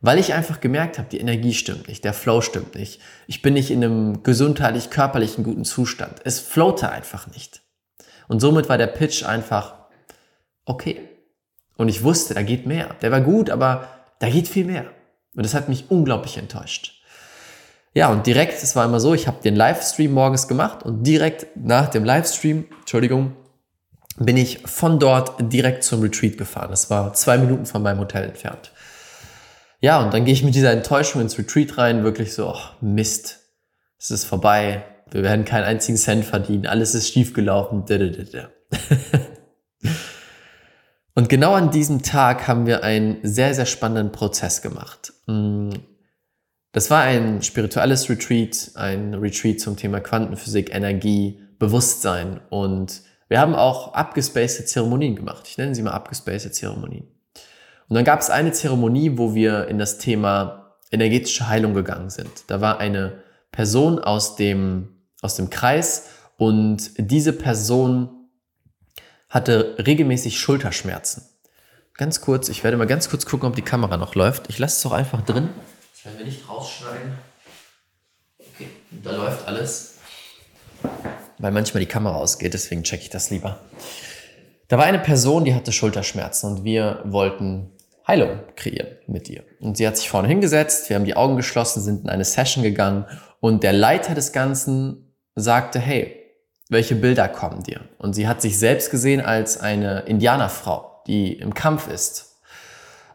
Weil 0.00 0.18
ich 0.18 0.32
einfach 0.32 0.60
gemerkt 0.60 0.98
habe, 0.98 1.08
die 1.10 1.20
Energie 1.20 1.52
stimmt 1.52 1.88
nicht, 1.88 2.04
der 2.04 2.14
Flow 2.14 2.40
stimmt 2.40 2.74
nicht. 2.74 3.00
Ich 3.26 3.42
bin 3.42 3.54
nicht 3.54 3.70
in 3.70 3.84
einem 3.84 4.22
gesundheitlich, 4.22 4.88
körperlichen 4.88 5.44
guten 5.44 5.64
Zustand. 5.64 6.20
Es 6.24 6.40
floate 6.40 6.90
einfach 6.90 7.26
nicht. 7.26 7.60
Und 8.28 8.40
somit 8.40 8.68
war 8.68 8.78
der 8.78 8.86
Pitch 8.86 9.24
einfach 9.24 9.74
okay. 10.64 11.00
Und 11.76 11.88
ich 11.88 12.02
wusste, 12.02 12.34
da 12.34 12.42
geht 12.42 12.66
mehr. 12.66 12.94
Der 13.02 13.10
war 13.10 13.20
gut, 13.20 13.50
aber 13.50 13.88
da 14.20 14.30
geht 14.30 14.48
viel 14.48 14.64
mehr. 14.64 14.86
Und 15.34 15.44
das 15.44 15.54
hat 15.54 15.68
mich 15.68 15.90
unglaublich 15.90 16.38
enttäuscht. 16.38 17.02
Ja, 17.92 18.10
und 18.10 18.26
direkt, 18.26 18.62
es 18.62 18.76
war 18.76 18.84
immer 18.84 19.00
so, 19.00 19.14
ich 19.14 19.26
habe 19.26 19.42
den 19.42 19.56
Livestream 19.56 20.12
morgens 20.12 20.46
gemacht 20.46 20.84
und 20.84 21.02
direkt 21.02 21.56
nach 21.56 21.88
dem 21.88 22.04
Livestream, 22.04 22.66
Entschuldigung, 22.80 23.34
bin 24.16 24.36
ich 24.36 24.60
von 24.66 24.98
dort 24.98 25.34
direkt 25.52 25.82
zum 25.82 26.02
Retreat 26.02 26.38
gefahren. 26.38 26.70
Das 26.70 26.88
war 26.90 27.14
zwei 27.14 27.38
Minuten 27.38 27.66
von 27.66 27.82
meinem 27.82 27.98
Hotel 27.98 28.24
entfernt. 28.24 28.70
Ja, 29.80 30.02
und 30.02 30.12
dann 30.12 30.24
gehe 30.24 30.34
ich 30.34 30.44
mit 30.44 30.54
dieser 30.54 30.72
Enttäuschung 30.72 31.22
ins 31.22 31.38
Retreat 31.38 31.78
rein, 31.78 32.04
wirklich 32.04 32.34
so, 32.34 32.48
oh, 32.48 32.60
Mist, 32.80 33.40
es 33.98 34.10
ist 34.10 34.24
vorbei, 34.24 34.84
wir 35.10 35.22
werden 35.22 35.44
keinen 35.44 35.64
einzigen 35.64 35.96
Cent 35.98 36.24
verdienen, 36.24 36.66
alles 36.66 36.94
ist 36.94 37.12
schiefgelaufen. 37.12 37.84
Und 41.14 41.28
genau 41.28 41.54
an 41.54 41.70
diesem 41.70 42.02
Tag 42.02 42.46
haben 42.46 42.66
wir 42.66 42.84
einen 42.84 43.18
sehr, 43.22 43.54
sehr 43.54 43.66
spannenden 43.66 44.12
Prozess 44.12 44.62
gemacht. 44.62 45.12
Mm, 45.26 45.70
das 46.72 46.90
war 46.90 47.02
ein 47.02 47.42
spirituelles 47.42 48.08
Retreat, 48.08 48.70
ein 48.74 49.14
Retreat 49.14 49.60
zum 49.60 49.76
Thema 49.76 50.00
Quantenphysik, 50.00 50.72
Energie, 50.74 51.40
Bewusstsein 51.58 52.40
und 52.48 53.02
wir 53.28 53.40
haben 53.40 53.54
auch 53.54 53.94
abgespacete 53.94 54.66
Zeremonien 54.66 55.14
gemacht. 55.14 55.46
Ich 55.46 55.58
nenne 55.58 55.74
sie 55.74 55.82
mal 55.82 55.92
abgespacete 55.92 56.52
Zeremonien. 56.52 57.06
Und 57.90 57.96
dann 57.96 58.04
gab 58.04 58.20
es 58.20 58.30
eine 58.30 58.52
Zeremonie, 58.52 59.18
wo 59.18 59.34
wir 59.34 59.68
in 59.68 59.78
das 59.78 59.98
Thema 59.98 60.76
energetische 60.90 61.48
Heilung 61.48 61.74
gegangen 61.74 62.08
sind. 62.08 62.30
Da 62.46 62.62
war 62.62 62.78
eine 62.78 63.22
Person 63.52 63.98
aus 63.98 64.36
dem, 64.36 64.88
aus 65.20 65.36
dem 65.36 65.50
Kreis 65.50 66.06
und 66.38 66.92
diese 66.96 67.34
Person 67.34 68.08
hatte 69.28 69.76
regelmäßig 69.78 70.40
Schulterschmerzen. 70.40 71.24
Ganz 71.94 72.22
kurz, 72.22 72.48
ich 72.48 72.64
werde 72.64 72.78
mal 72.78 72.86
ganz 72.86 73.10
kurz 73.10 73.26
gucken, 73.26 73.46
ob 73.46 73.56
die 73.56 73.62
Kamera 73.62 73.98
noch 73.98 74.14
läuft. 74.14 74.48
Ich 74.48 74.58
lasse 74.58 74.76
es 74.76 74.82
doch 74.82 74.92
einfach 74.92 75.20
drin. 75.20 75.50
Das 75.92 76.06
werden 76.06 76.18
wir 76.18 76.24
nicht 76.24 76.48
rausschneiden. 76.48 77.12
Okay, 78.38 78.68
da 79.02 79.12
läuft 79.12 79.46
alles 79.46 79.90
weil 81.40 81.52
manchmal 81.52 81.80
die 81.80 81.88
Kamera 81.88 82.16
ausgeht, 82.16 82.54
deswegen 82.54 82.82
checke 82.82 83.02
ich 83.02 83.10
das 83.10 83.30
lieber. 83.30 83.58
Da 84.68 84.78
war 84.78 84.84
eine 84.84 84.98
Person, 84.98 85.44
die 85.44 85.54
hatte 85.54 85.72
Schulterschmerzen 85.72 86.52
und 86.52 86.64
wir 86.64 87.00
wollten 87.04 87.72
Heilung 88.06 88.40
kreieren 88.56 88.88
mit 89.06 89.28
ihr. 89.28 89.44
Und 89.60 89.76
sie 89.76 89.86
hat 89.86 89.96
sich 89.96 90.08
vorne 90.08 90.28
hingesetzt, 90.28 90.88
wir 90.88 90.96
haben 90.96 91.04
die 91.04 91.16
Augen 91.16 91.36
geschlossen, 91.36 91.82
sind 91.82 92.04
in 92.04 92.10
eine 92.10 92.24
Session 92.24 92.62
gegangen 92.62 93.04
und 93.40 93.62
der 93.62 93.72
Leiter 93.72 94.14
des 94.14 94.32
Ganzen 94.32 95.14
sagte, 95.34 95.78
hey, 95.78 96.16
welche 96.68 96.94
Bilder 96.94 97.28
kommen 97.28 97.62
dir? 97.62 97.80
Und 97.98 98.14
sie 98.14 98.28
hat 98.28 98.40
sich 98.40 98.58
selbst 98.58 98.90
gesehen 98.90 99.20
als 99.20 99.58
eine 99.58 100.00
Indianerfrau, 100.00 101.02
die 101.06 101.32
im 101.32 101.52
Kampf 101.54 101.88
ist. 101.88 102.38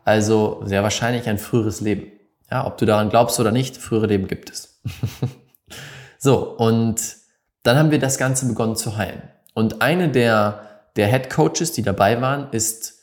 Also 0.04 0.62
sehr 0.66 0.84
wahrscheinlich 0.84 1.28
ein 1.28 1.38
früheres 1.38 1.82
Leben. 1.82 2.12
Ja, 2.52 2.68
ob 2.68 2.78
du 2.78 2.86
daran 2.86 3.10
glaubst 3.10 3.40
oder 3.40 3.52
nicht, 3.52 3.78
frühere 3.78 4.08
Leben 4.08 4.28
gibt 4.28 4.52
es. 4.52 4.82
so, 6.20 6.56
und 6.58 7.02
dann 7.64 7.78
haben 7.78 7.92
wir 7.92 8.00
das 8.00 8.18
Ganze 8.18 8.46
begonnen 8.46 8.76
zu 8.76 8.98
heilen. 8.98 9.24
Und 9.54 9.82
eine 9.82 10.10
der, 10.10 10.62
der 10.96 11.08
Head 11.08 11.30
Coaches, 11.30 11.72
die 11.72 11.82
dabei 11.82 12.22
waren, 12.22 12.50
ist 12.52 12.95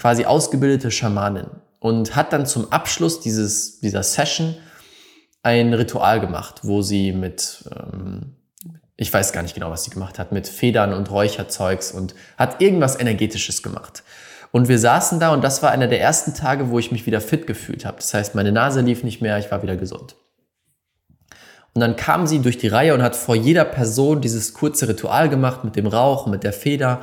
quasi 0.00 0.24
ausgebildete 0.24 0.90
Schamanin 0.90 1.46
und 1.78 2.16
hat 2.16 2.32
dann 2.32 2.46
zum 2.46 2.72
Abschluss 2.72 3.20
dieses, 3.20 3.80
dieser 3.80 4.02
Session 4.02 4.56
ein 5.42 5.74
Ritual 5.74 6.20
gemacht, 6.20 6.60
wo 6.62 6.80
sie 6.80 7.12
mit, 7.12 7.68
ähm, 7.70 8.36
ich 8.96 9.12
weiß 9.12 9.32
gar 9.32 9.42
nicht 9.42 9.54
genau, 9.54 9.70
was 9.70 9.84
sie 9.84 9.90
gemacht 9.90 10.18
hat, 10.18 10.32
mit 10.32 10.48
Federn 10.48 10.94
und 10.94 11.10
Räucherzeugs 11.10 11.92
und 11.92 12.14
hat 12.38 12.62
irgendwas 12.62 12.98
Energetisches 12.98 13.62
gemacht. 13.62 14.02
Und 14.52 14.68
wir 14.68 14.78
saßen 14.78 15.20
da 15.20 15.32
und 15.32 15.44
das 15.44 15.62
war 15.62 15.70
einer 15.70 15.86
der 15.86 16.00
ersten 16.00 16.34
Tage, 16.34 16.70
wo 16.70 16.78
ich 16.78 16.90
mich 16.90 17.04
wieder 17.04 17.20
fit 17.20 17.46
gefühlt 17.46 17.84
habe. 17.84 17.98
Das 17.98 18.14
heißt, 18.14 18.34
meine 18.34 18.52
Nase 18.52 18.80
lief 18.80 19.04
nicht 19.04 19.20
mehr, 19.20 19.38
ich 19.38 19.50
war 19.50 19.62
wieder 19.62 19.76
gesund. 19.76 20.16
Und 21.74 21.82
dann 21.82 21.94
kam 21.94 22.26
sie 22.26 22.40
durch 22.40 22.56
die 22.58 22.68
Reihe 22.68 22.94
und 22.94 23.02
hat 23.02 23.14
vor 23.14 23.36
jeder 23.36 23.64
Person 23.66 24.22
dieses 24.22 24.54
kurze 24.54 24.88
Ritual 24.88 25.28
gemacht 25.28 25.62
mit 25.62 25.76
dem 25.76 25.86
Rauch, 25.86 26.26
mit 26.26 26.42
der 26.42 26.52
Feder. 26.54 27.02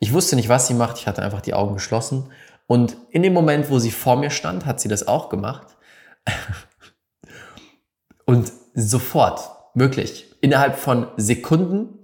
Ich 0.00 0.12
wusste 0.12 0.34
nicht, 0.34 0.48
was 0.48 0.66
sie 0.66 0.74
macht. 0.74 0.98
Ich 0.98 1.06
hatte 1.06 1.22
einfach 1.22 1.42
die 1.42 1.54
Augen 1.54 1.74
geschlossen. 1.74 2.32
Und 2.66 2.96
in 3.10 3.22
dem 3.22 3.34
Moment, 3.34 3.70
wo 3.70 3.78
sie 3.78 3.90
vor 3.90 4.16
mir 4.16 4.30
stand, 4.30 4.66
hat 4.66 4.80
sie 4.80 4.88
das 4.88 5.06
auch 5.06 5.28
gemacht. 5.28 5.76
Und 8.24 8.50
sofort, 8.74 9.40
wirklich, 9.74 10.34
innerhalb 10.40 10.76
von 10.76 11.08
Sekunden 11.16 11.98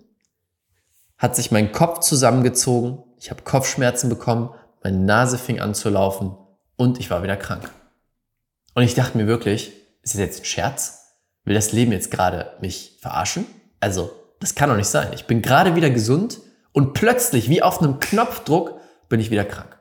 hat 1.18 1.34
sich 1.34 1.50
mein 1.50 1.72
Kopf 1.72 2.00
zusammengezogen. 2.00 3.02
Ich 3.18 3.30
habe 3.30 3.42
Kopfschmerzen 3.42 4.10
bekommen. 4.10 4.50
Meine 4.82 4.98
Nase 4.98 5.38
fing 5.38 5.60
an 5.60 5.74
zu 5.74 5.88
laufen 5.88 6.36
und 6.76 7.00
ich 7.00 7.10
war 7.10 7.22
wieder 7.22 7.36
krank. 7.36 7.70
Und 8.74 8.82
ich 8.82 8.94
dachte 8.94 9.16
mir 9.16 9.26
wirklich, 9.26 9.72
ist 10.02 10.14
das 10.14 10.20
jetzt 10.20 10.40
ein 10.42 10.44
Scherz? 10.44 11.14
Will 11.44 11.54
das 11.54 11.72
Leben 11.72 11.92
jetzt 11.92 12.10
gerade 12.10 12.52
mich 12.60 12.98
verarschen? 13.00 13.46
Also, 13.80 14.10
das 14.40 14.54
kann 14.54 14.68
doch 14.68 14.76
nicht 14.76 14.88
sein. 14.88 15.12
Ich 15.14 15.26
bin 15.26 15.40
gerade 15.40 15.74
wieder 15.74 15.90
gesund 15.90 16.40
und 16.76 16.92
plötzlich, 16.92 17.48
wie 17.48 17.62
auf 17.62 17.80
einem 17.80 18.00
Knopfdruck, 18.00 18.78
bin 19.08 19.18
ich 19.18 19.30
wieder 19.30 19.46
krank. 19.46 19.80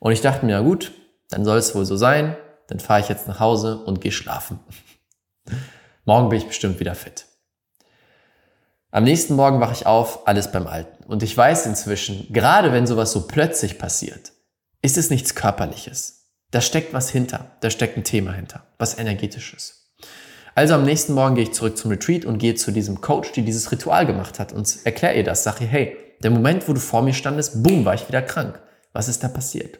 Und 0.00 0.10
ich 0.10 0.20
dachte 0.20 0.44
mir, 0.44 0.56
na 0.56 0.60
gut, 0.60 0.90
dann 1.30 1.44
soll 1.44 1.56
es 1.56 1.72
wohl 1.72 1.84
so 1.84 1.96
sein. 1.96 2.36
Dann 2.66 2.80
fahre 2.80 2.98
ich 2.98 3.08
jetzt 3.08 3.28
nach 3.28 3.38
Hause 3.38 3.78
und 3.84 4.00
gehe 4.00 4.10
schlafen. 4.10 4.58
Morgen 6.04 6.30
bin 6.30 6.38
ich 6.38 6.48
bestimmt 6.48 6.80
wieder 6.80 6.96
fit. 6.96 7.26
Am 8.90 9.04
nächsten 9.04 9.36
Morgen 9.36 9.60
wache 9.60 9.72
ich 9.72 9.86
auf, 9.86 10.26
alles 10.26 10.50
beim 10.50 10.66
Alten. 10.66 11.04
Und 11.04 11.22
ich 11.22 11.36
weiß 11.36 11.66
inzwischen, 11.66 12.32
gerade 12.32 12.72
wenn 12.72 12.88
sowas 12.88 13.12
so 13.12 13.28
plötzlich 13.28 13.78
passiert, 13.78 14.32
ist 14.82 14.98
es 14.98 15.10
nichts 15.10 15.36
Körperliches. 15.36 16.32
Da 16.50 16.60
steckt 16.60 16.92
was 16.92 17.08
hinter. 17.08 17.52
Da 17.60 17.70
steckt 17.70 17.96
ein 17.96 18.02
Thema 18.02 18.32
hinter. 18.32 18.66
Was 18.78 18.98
Energetisches. 18.98 19.87
Also 20.58 20.74
am 20.74 20.82
nächsten 20.82 21.14
Morgen 21.14 21.36
gehe 21.36 21.44
ich 21.44 21.52
zurück 21.52 21.78
zum 21.78 21.92
Retreat 21.92 22.24
und 22.24 22.38
gehe 22.38 22.56
zu 22.56 22.72
diesem 22.72 23.00
Coach, 23.00 23.30
die 23.30 23.42
dieses 23.42 23.70
Ritual 23.70 24.06
gemacht 24.06 24.40
hat 24.40 24.52
und 24.52 24.78
erkläre 24.82 25.14
ihr 25.14 25.22
das. 25.22 25.44
Sage 25.44 25.62
ihr, 25.62 25.70
hey, 25.70 25.96
der 26.20 26.32
Moment, 26.32 26.68
wo 26.68 26.72
du 26.72 26.80
vor 26.80 27.00
mir 27.02 27.14
standest, 27.14 27.62
boom, 27.62 27.84
war 27.84 27.94
ich 27.94 28.08
wieder 28.08 28.22
krank. 28.22 28.60
Was 28.92 29.06
ist 29.06 29.22
da 29.22 29.28
passiert? 29.28 29.78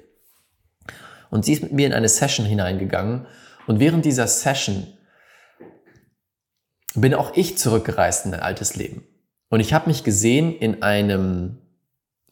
Und 1.31 1.45
sie 1.45 1.55
ist 1.55 1.65
mit 1.65 1.73
mir 1.73 1.89
in 1.89 1.93
eine 1.93 2.09
Session 2.09 2.47
hineingegangen 2.47 3.27
und 3.67 3.81
während 3.81 4.05
dieser 4.05 4.29
Session 4.29 4.87
bin 6.95 7.13
auch 7.13 7.35
ich 7.35 7.59
zurückgereist 7.59 8.27
in 8.27 8.35
ein 8.35 8.41
altes 8.41 8.77
Leben. 8.77 9.03
Und 9.49 9.59
ich 9.59 9.73
habe 9.73 9.89
mich 9.89 10.05
gesehen 10.05 10.55
in 10.55 10.85
einem, 10.85 11.59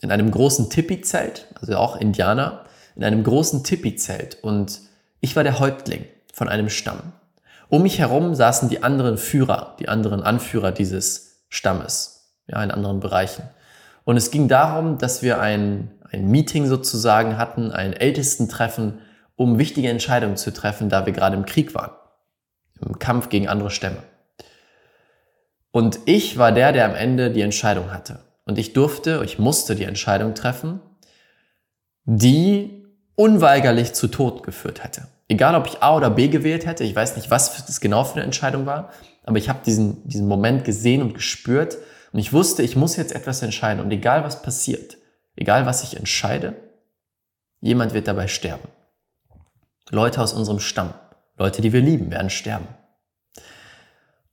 in 0.00 0.12
einem 0.12 0.30
großen 0.30 0.70
Tipi-Zelt, 0.70 1.48
also 1.60 1.74
auch 1.78 1.96
Indianer, 1.96 2.64
in 2.94 3.02
einem 3.02 3.24
großen 3.24 3.64
Tipi-Zelt 3.64 4.38
und 4.44 4.82
ich 5.18 5.34
war 5.34 5.42
der 5.42 5.58
Häuptling 5.58 6.04
von 6.32 6.48
einem 6.48 6.68
Stamm. 6.68 7.12
Um 7.68 7.82
mich 7.82 7.98
herum 7.98 8.34
saßen 8.34 8.68
die 8.68 8.82
anderen 8.82 9.18
Führer, 9.18 9.76
die 9.80 9.88
anderen 9.88 10.22
Anführer 10.22 10.72
dieses 10.72 11.44
Stammes, 11.48 12.36
ja, 12.46 12.62
in 12.62 12.70
anderen 12.70 13.00
Bereichen. 13.00 13.42
Und 14.04 14.16
es 14.16 14.30
ging 14.30 14.46
darum, 14.46 14.98
dass 14.98 15.22
wir 15.22 15.40
ein, 15.40 15.90
ein 16.10 16.30
Meeting 16.30 16.66
sozusagen 16.66 17.38
hatten, 17.38 17.72
ein 17.72 17.92
Ältestentreffen, 17.92 19.00
um 19.34 19.58
wichtige 19.58 19.88
Entscheidungen 19.88 20.36
zu 20.36 20.52
treffen, 20.52 20.88
da 20.88 21.06
wir 21.06 21.12
gerade 21.12 21.36
im 21.36 21.44
Krieg 21.44 21.74
waren, 21.74 21.92
im 22.80 22.98
Kampf 22.98 23.28
gegen 23.28 23.48
andere 23.48 23.70
Stämme. 23.70 23.98
Und 25.72 25.98
ich 26.06 26.38
war 26.38 26.52
der, 26.52 26.72
der 26.72 26.86
am 26.86 26.94
Ende 26.94 27.30
die 27.30 27.42
Entscheidung 27.42 27.92
hatte. 27.92 28.20
Und 28.46 28.58
ich 28.58 28.72
durfte, 28.72 29.22
ich 29.24 29.38
musste 29.38 29.74
die 29.74 29.84
Entscheidung 29.84 30.34
treffen, 30.34 30.80
die 32.04 32.86
unweigerlich 33.16 33.92
zu 33.92 34.06
Tod 34.06 34.44
geführt 34.44 34.84
hätte. 34.84 35.08
Egal, 35.28 35.54
ob 35.56 35.66
ich 35.66 35.82
A 35.82 35.96
oder 35.96 36.10
B 36.10 36.28
gewählt 36.28 36.66
hätte, 36.66 36.84
ich 36.84 36.94
weiß 36.94 37.16
nicht, 37.16 37.30
was 37.30 37.66
das 37.66 37.80
genau 37.80 38.04
für 38.04 38.14
eine 38.14 38.24
Entscheidung 38.24 38.64
war, 38.66 38.90
aber 39.24 39.38
ich 39.38 39.48
habe 39.48 39.60
diesen, 39.64 40.06
diesen 40.08 40.28
Moment 40.28 40.64
gesehen 40.64 41.02
und 41.02 41.14
gespürt 41.14 41.78
und 42.12 42.20
ich 42.20 42.32
wusste, 42.32 42.62
ich 42.62 42.76
muss 42.76 42.96
jetzt 42.96 43.12
etwas 43.12 43.42
entscheiden 43.42 43.84
und 43.84 43.90
egal 43.90 44.22
was 44.22 44.42
passiert, 44.42 44.98
egal 45.34 45.66
was 45.66 45.82
ich 45.82 45.96
entscheide, 45.96 46.54
jemand 47.60 47.92
wird 47.92 48.06
dabei 48.06 48.28
sterben. 48.28 48.68
Leute 49.90 50.20
aus 50.20 50.32
unserem 50.32 50.60
Stamm, 50.60 50.94
Leute, 51.36 51.60
die 51.60 51.72
wir 51.72 51.80
lieben, 51.80 52.10
werden 52.10 52.30
sterben. 52.30 52.68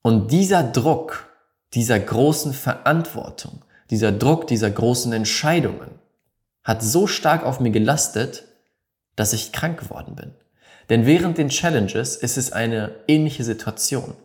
Und 0.03 0.31
dieser 0.31 0.63
Druck, 0.63 1.27
dieser 1.73 1.99
großen 1.99 2.53
Verantwortung, 2.53 3.63
dieser 3.89 4.11
Druck 4.11 4.47
dieser 4.47 4.69
großen 4.69 5.11
Entscheidungen 5.13 5.91
hat 6.63 6.83
so 6.83 7.07
stark 7.07 7.43
auf 7.43 7.59
mir 7.59 7.71
gelastet, 7.71 8.45
dass 9.15 9.33
ich 9.33 9.51
krank 9.51 9.79
geworden 9.79 10.15
bin. 10.15 10.33
Denn 10.89 11.05
während 11.05 11.37
den 11.37 11.49
Challenges 11.49 12.15
ist 12.15 12.37
es 12.37 12.51
eine 12.51 12.91
ähnliche 13.07 13.43
Situation. 13.43 14.15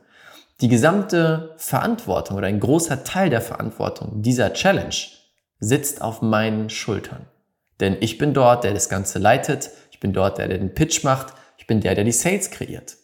Die 0.61 0.69
gesamte 0.69 1.55
Verantwortung 1.57 2.37
oder 2.37 2.49
ein 2.49 2.59
großer 2.59 3.05
Teil 3.05 3.31
der 3.31 3.41
Verantwortung 3.41 4.23
dieser 4.23 4.53
Challenge 4.53 4.95
sitzt 5.61 6.03
auf 6.03 6.21
meinen 6.21 6.69
Schultern. 6.69 7.27
Denn 7.81 7.97
ich 8.00 8.19
bin 8.19 8.35
dort, 8.35 8.65
der 8.65 8.75
das 8.75 8.88
Ganze 8.88 9.19
leitet, 9.21 9.71
ich 9.93 10.00
bin 10.00 10.12
dort, 10.12 10.38
der, 10.38 10.49
den 10.49 10.75
Pitch 10.75 11.05
macht, 11.05 11.35
ich 11.59 11.67
bin 11.67 11.81
der, 11.81 11.95
der 11.95 12.05
die 12.05 12.12
Sales 12.12 12.50
kreiert. 12.50 12.97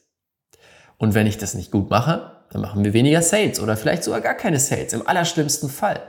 Und 0.99 1.15
wenn 1.15 1.27
ich 1.27 1.39
das 1.39 1.55
nicht 1.55 1.71
gut 1.71 1.91
mache, 1.91 2.33
dann 2.51 2.61
machen 2.61 2.85
wir 2.85 2.93
weniger 2.93 3.23
Sales 3.23 3.61
oder 3.61 3.77
vielleicht 3.77 4.05
sogar 4.05 4.21
gar 4.21 4.35
keine 4.35 4.59
Sales, 4.59 4.93
im 4.93 5.07
allerschlimmsten 5.07 5.69
Fall. 5.69 6.01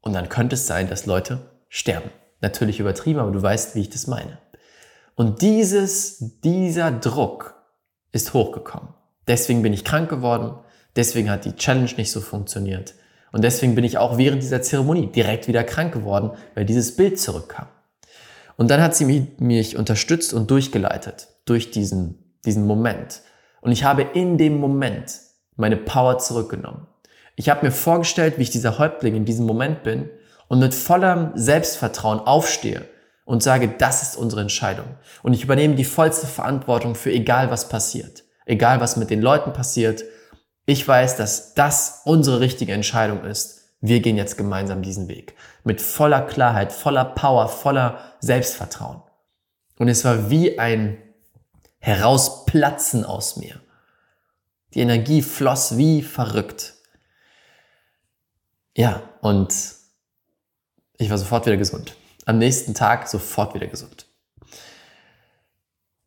Und 0.00 0.12
dann 0.12 0.28
könnte 0.28 0.54
es 0.54 0.66
sein, 0.66 0.88
dass 0.88 1.06
Leute 1.06 1.40
sterben. 1.68 2.10
Natürlich 2.40 2.78
übertrieben, 2.78 3.18
aber 3.18 3.32
du 3.32 3.42
weißt, 3.42 3.74
wie 3.74 3.80
ich 3.80 3.90
das 3.90 4.06
meine. 4.06 4.38
Und 5.18 5.42
dieses, 5.42 6.38
dieser 6.44 6.92
Druck 6.92 7.56
ist 8.12 8.34
hochgekommen. 8.34 8.90
Deswegen 9.26 9.62
bin 9.62 9.72
ich 9.72 9.84
krank 9.84 10.08
geworden. 10.08 10.56
Deswegen 10.94 11.28
hat 11.28 11.44
die 11.44 11.56
Challenge 11.56 11.90
nicht 11.96 12.12
so 12.12 12.20
funktioniert. 12.20 12.94
Und 13.32 13.42
deswegen 13.42 13.74
bin 13.74 13.82
ich 13.82 13.98
auch 13.98 14.16
während 14.16 14.44
dieser 14.44 14.62
Zeremonie 14.62 15.08
direkt 15.08 15.48
wieder 15.48 15.64
krank 15.64 15.92
geworden, 15.92 16.30
weil 16.54 16.64
dieses 16.64 16.94
Bild 16.94 17.18
zurückkam. 17.18 17.66
Und 18.56 18.70
dann 18.70 18.80
hat 18.80 18.94
sie 18.94 19.06
mich, 19.06 19.40
mich 19.40 19.76
unterstützt 19.76 20.32
und 20.32 20.52
durchgeleitet 20.52 21.26
durch 21.46 21.72
diesen, 21.72 22.36
diesen 22.44 22.64
Moment. 22.64 23.22
Und 23.60 23.72
ich 23.72 23.82
habe 23.82 24.02
in 24.02 24.38
dem 24.38 24.60
Moment 24.60 25.18
meine 25.56 25.78
Power 25.78 26.18
zurückgenommen. 26.18 26.86
Ich 27.34 27.48
habe 27.48 27.66
mir 27.66 27.72
vorgestellt, 27.72 28.38
wie 28.38 28.42
ich 28.42 28.50
dieser 28.50 28.78
Häuptling 28.78 29.16
in 29.16 29.24
diesem 29.24 29.46
Moment 29.46 29.82
bin 29.82 30.10
und 30.46 30.60
mit 30.60 30.76
vollem 30.76 31.32
Selbstvertrauen 31.34 32.20
aufstehe 32.20 32.84
und 33.28 33.42
sage, 33.42 33.68
das 33.68 34.02
ist 34.02 34.16
unsere 34.16 34.40
Entscheidung. 34.40 34.86
Und 35.22 35.34
ich 35.34 35.44
übernehme 35.44 35.74
die 35.74 35.84
vollste 35.84 36.26
Verantwortung 36.26 36.94
für 36.94 37.12
egal 37.12 37.50
was 37.50 37.68
passiert. 37.68 38.24
Egal 38.46 38.80
was 38.80 38.96
mit 38.96 39.10
den 39.10 39.20
Leuten 39.20 39.52
passiert. 39.52 40.02
Ich 40.64 40.88
weiß, 40.88 41.16
dass 41.16 41.52
das 41.52 42.00
unsere 42.06 42.40
richtige 42.40 42.72
Entscheidung 42.72 43.26
ist. 43.26 43.74
Wir 43.82 44.00
gehen 44.00 44.16
jetzt 44.16 44.38
gemeinsam 44.38 44.80
diesen 44.80 45.08
Weg. 45.08 45.34
Mit 45.62 45.82
voller 45.82 46.22
Klarheit, 46.22 46.72
voller 46.72 47.04
Power, 47.04 47.50
voller 47.50 48.14
Selbstvertrauen. 48.20 49.02
Und 49.78 49.88
es 49.88 50.06
war 50.06 50.30
wie 50.30 50.58
ein 50.58 50.96
Herausplatzen 51.80 53.04
aus 53.04 53.36
mir. 53.36 53.60
Die 54.72 54.80
Energie 54.80 55.20
floss 55.20 55.76
wie 55.76 56.00
verrückt. 56.00 56.76
Ja, 58.74 59.02
und 59.20 59.54
ich 60.96 61.10
war 61.10 61.18
sofort 61.18 61.44
wieder 61.44 61.58
gesund. 61.58 61.94
Am 62.28 62.36
nächsten 62.36 62.74
Tag 62.74 63.08
sofort 63.08 63.54
wieder 63.54 63.68
gesund. 63.68 64.06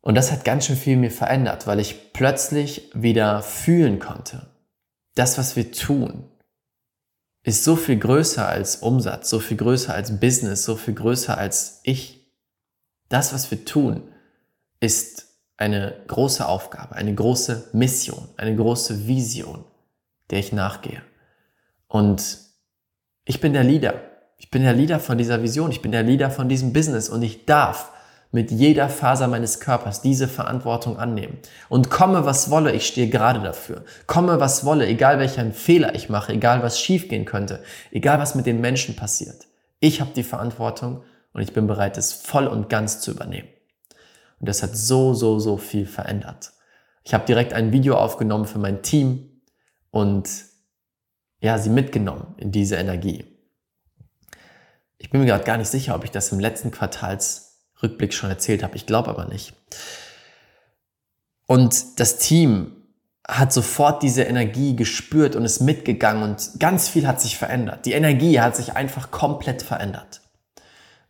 Und 0.02 0.14
das 0.14 0.30
hat 0.30 0.44
ganz 0.44 0.66
schön 0.66 0.76
viel 0.76 0.96
mir 0.96 1.10
verändert, 1.10 1.66
weil 1.66 1.80
ich 1.80 2.12
plötzlich 2.12 2.92
wieder 2.94 3.42
fühlen 3.42 3.98
konnte. 3.98 4.46
Das, 5.16 5.36
was 5.36 5.56
wir 5.56 5.72
tun, 5.72 6.30
ist 7.42 7.64
so 7.64 7.74
viel 7.74 7.98
größer 7.98 8.46
als 8.46 8.76
Umsatz, 8.76 9.30
so 9.30 9.40
viel 9.40 9.56
größer 9.56 9.92
als 9.92 10.20
Business, 10.20 10.62
so 10.62 10.76
viel 10.76 10.94
größer 10.94 11.36
als 11.36 11.80
ich. 11.82 12.32
Das, 13.08 13.34
was 13.34 13.50
wir 13.50 13.64
tun, 13.64 14.14
ist 14.78 15.26
eine 15.56 16.04
große 16.06 16.46
Aufgabe, 16.46 16.94
eine 16.94 17.16
große 17.16 17.70
Mission, 17.72 18.28
eine 18.36 18.54
große 18.54 19.08
Vision, 19.08 19.64
der 20.30 20.38
ich 20.38 20.52
nachgehe. 20.52 21.02
Und 21.88 22.38
ich 23.24 23.40
bin 23.40 23.54
der 23.54 23.64
Leader. 23.64 24.11
Ich 24.42 24.50
bin 24.50 24.64
der 24.64 24.72
Leader 24.72 24.98
von 24.98 25.18
dieser 25.18 25.40
Vision. 25.40 25.70
Ich 25.70 25.82
bin 25.82 25.92
der 25.92 26.02
Leader 26.02 26.28
von 26.28 26.48
diesem 26.48 26.72
Business 26.72 27.08
und 27.08 27.22
ich 27.22 27.46
darf 27.46 27.92
mit 28.32 28.50
jeder 28.50 28.88
Faser 28.88 29.28
meines 29.28 29.60
Körpers 29.60 30.02
diese 30.02 30.26
Verantwortung 30.26 30.98
annehmen. 30.98 31.38
Und 31.68 31.90
komme, 31.90 32.26
was 32.26 32.50
wolle, 32.50 32.72
ich 32.72 32.86
stehe 32.86 33.08
gerade 33.08 33.40
dafür. 33.40 33.84
Komme, 34.08 34.40
was 34.40 34.64
wolle, 34.64 34.88
egal 34.88 35.20
welchen 35.20 35.52
Fehler 35.52 35.94
ich 35.94 36.08
mache, 36.08 36.32
egal 36.32 36.60
was 36.60 36.80
schiefgehen 36.80 37.24
könnte, 37.24 37.62
egal 37.92 38.18
was 38.18 38.34
mit 38.34 38.46
den 38.46 38.60
Menschen 38.60 38.96
passiert. 38.96 39.46
Ich 39.78 40.00
habe 40.00 40.10
die 40.16 40.24
Verantwortung 40.24 41.04
und 41.32 41.42
ich 41.42 41.52
bin 41.52 41.68
bereit, 41.68 41.96
es 41.96 42.12
voll 42.12 42.48
und 42.48 42.68
ganz 42.68 43.00
zu 43.00 43.12
übernehmen. 43.12 43.48
Und 44.40 44.48
das 44.48 44.64
hat 44.64 44.76
so, 44.76 45.14
so, 45.14 45.38
so 45.38 45.56
viel 45.56 45.86
verändert. 45.86 46.52
Ich 47.04 47.14
habe 47.14 47.26
direkt 47.26 47.52
ein 47.52 47.70
Video 47.70 47.94
aufgenommen 47.94 48.46
für 48.46 48.58
mein 48.58 48.82
Team 48.82 49.40
und 49.92 50.28
ja, 51.40 51.58
sie 51.58 51.70
mitgenommen 51.70 52.34
in 52.38 52.50
diese 52.50 52.74
Energie. 52.74 53.31
Ich 55.02 55.10
bin 55.10 55.20
mir 55.20 55.26
gerade 55.26 55.44
gar 55.44 55.58
nicht 55.58 55.68
sicher, 55.68 55.96
ob 55.96 56.04
ich 56.04 56.12
das 56.12 56.30
im 56.30 56.38
letzten 56.38 56.70
Quartalsrückblick 56.70 58.14
schon 58.14 58.30
erzählt 58.30 58.62
habe. 58.62 58.76
Ich 58.76 58.86
glaube 58.86 59.10
aber 59.10 59.26
nicht. 59.26 59.52
Und 61.46 61.98
das 61.98 62.18
Team 62.18 62.76
hat 63.26 63.52
sofort 63.52 64.02
diese 64.04 64.22
Energie 64.22 64.76
gespürt 64.76 65.34
und 65.34 65.44
ist 65.44 65.60
mitgegangen 65.60 66.22
und 66.22 66.60
ganz 66.60 66.88
viel 66.88 67.08
hat 67.08 67.20
sich 67.20 67.36
verändert. 67.36 67.84
Die 67.84 67.92
Energie 67.92 68.40
hat 68.40 68.54
sich 68.54 68.74
einfach 68.74 69.10
komplett 69.10 69.62
verändert. 69.62 70.20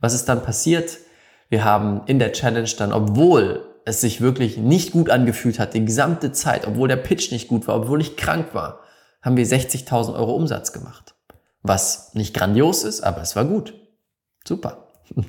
Was 0.01 0.15
ist 0.15 0.27
dann 0.29 0.43
passiert? 0.43 0.99
Wir 1.51 1.63
haben 1.63 2.03
in 2.07 2.19
der 2.19 2.33
Challenge 2.33 2.71
dann, 2.79 2.95
obwohl 2.95 3.67
es 3.85 4.01
sich 4.01 4.23
wirklich 4.23 4.57
nicht 4.57 4.93
gut 4.93 5.11
angefühlt 5.11 5.59
hat, 5.59 5.75
die 5.75 5.85
gesamte 5.85 6.33
Zeit, 6.33 6.67
obwohl 6.67 6.89
der 6.89 6.97
Pitch 6.97 7.31
nicht 7.31 7.49
gut 7.49 7.69
war, 7.69 7.77
obwohl 7.77 8.01
ich 8.01 8.17
krank 8.17 8.55
war, 8.55 8.81
haben 9.21 9.37
wir 9.37 9.47
60.000 9.47 10.15
Euro 10.15 10.35
Umsatz 10.35 10.73
gemacht. 10.73 11.15
Was 11.63 12.15
nicht 12.15 12.35
grandios 12.35 12.85
ist, 12.85 13.03
aber 13.03 13.21
es 13.21 13.37
war 13.37 13.45
gut. 13.45 13.75
Super. 14.47 14.89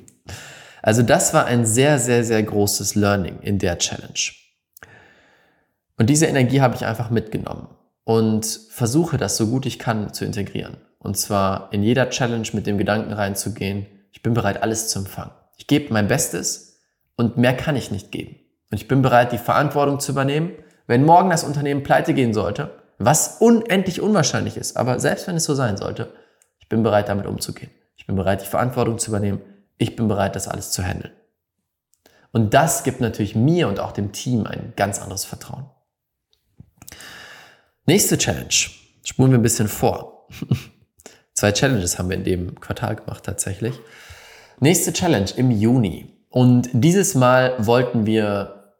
Also 0.86 1.00
das 1.00 1.32
war 1.32 1.46
ein 1.46 1.64
sehr, 1.64 1.98
sehr, 1.98 2.24
sehr 2.24 2.42
großes 2.42 2.94
Learning 2.94 3.38
in 3.40 3.58
der 3.58 3.78
Challenge. 3.78 4.20
Und 5.96 6.10
diese 6.10 6.26
Energie 6.26 6.60
habe 6.60 6.74
ich 6.74 6.84
einfach 6.84 7.08
mitgenommen 7.08 7.68
und 8.04 8.44
versuche 8.68 9.16
das 9.16 9.38
so 9.38 9.46
gut 9.46 9.64
ich 9.64 9.78
kann 9.78 10.12
zu 10.12 10.26
integrieren. 10.26 10.76
Und 10.98 11.16
zwar 11.16 11.72
in 11.72 11.82
jeder 11.82 12.10
Challenge 12.10 12.46
mit 12.52 12.66
dem 12.66 12.76
Gedanken 12.76 13.14
reinzugehen, 13.14 13.86
ich 14.12 14.22
bin 14.22 14.34
bereit, 14.34 14.62
alles 14.62 14.88
zu 14.88 14.98
empfangen. 14.98 15.32
Ich 15.56 15.66
gebe 15.66 15.90
mein 15.90 16.06
Bestes 16.06 16.82
und 17.16 17.38
mehr 17.38 17.56
kann 17.56 17.76
ich 17.76 17.90
nicht 17.90 18.12
geben. 18.12 18.36
Und 18.70 18.76
ich 18.76 18.86
bin 18.86 19.00
bereit, 19.00 19.32
die 19.32 19.38
Verantwortung 19.38 20.00
zu 20.00 20.12
übernehmen, 20.12 20.52
wenn 20.86 21.04
morgen 21.04 21.30
das 21.30 21.44
Unternehmen 21.44 21.82
pleite 21.82 22.12
gehen 22.12 22.34
sollte, 22.34 22.72
was 22.98 23.38
unendlich 23.40 24.02
unwahrscheinlich 24.02 24.58
ist. 24.58 24.76
Aber 24.76 25.00
selbst 25.00 25.26
wenn 25.28 25.36
es 25.36 25.44
so 25.44 25.54
sein 25.54 25.78
sollte, 25.78 26.12
ich 26.58 26.68
bin 26.68 26.82
bereit, 26.82 27.08
damit 27.08 27.26
umzugehen. 27.26 27.70
Ich 27.96 28.06
bin 28.06 28.16
bereit, 28.16 28.42
die 28.42 28.46
Verantwortung 28.46 28.98
zu 28.98 29.10
übernehmen. 29.10 29.40
Ich 29.78 29.96
bin 29.96 30.08
bereit, 30.08 30.36
das 30.36 30.48
alles 30.48 30.70
zu 30.70 30.82
handeln. 30.82 31.12
Und 32.32 32.52
das 32.52 32.82
gibt 32.82 33.00
natürlich 33.00 33.34
mir 33.36 33.68
und 33.68 33.78
auch 33.78 33.92
dem 33.92 34.12
Team 34.12 34.46
ein 34.46 34.72
ganz 34.76 35.00
anderes 35.00 35.24
Vertrauen. 35.24 35.70
Nächste 37.86 38.18
Challenge. 38.18 38.54
Spulen 39.04 39.30
wir 39.30 39.38
ein 39.38 39.42
bisschen 39.42 39.68
vor. 39.68 40.28
Zwei 41.34 41.52
Challenges 41.52 41.98
haben 41.98 42.08
wir 42.08 42.16
in 42.16 42.24
dem 42.24 42.60
Quartal 42.60 42.96
gemacht 42.96 43.24
tatsächlich. 43.24 43.78
Nächste 44.60 44.92
Challenge 44.92 45.30
im 45.36 45.50
Juni. 45.50 46.12
Und 46.30 46.70
dieses 46.72 47.14
Mal 47.14 47.54
wollten 47.58 48.06
wir 48.06 48.74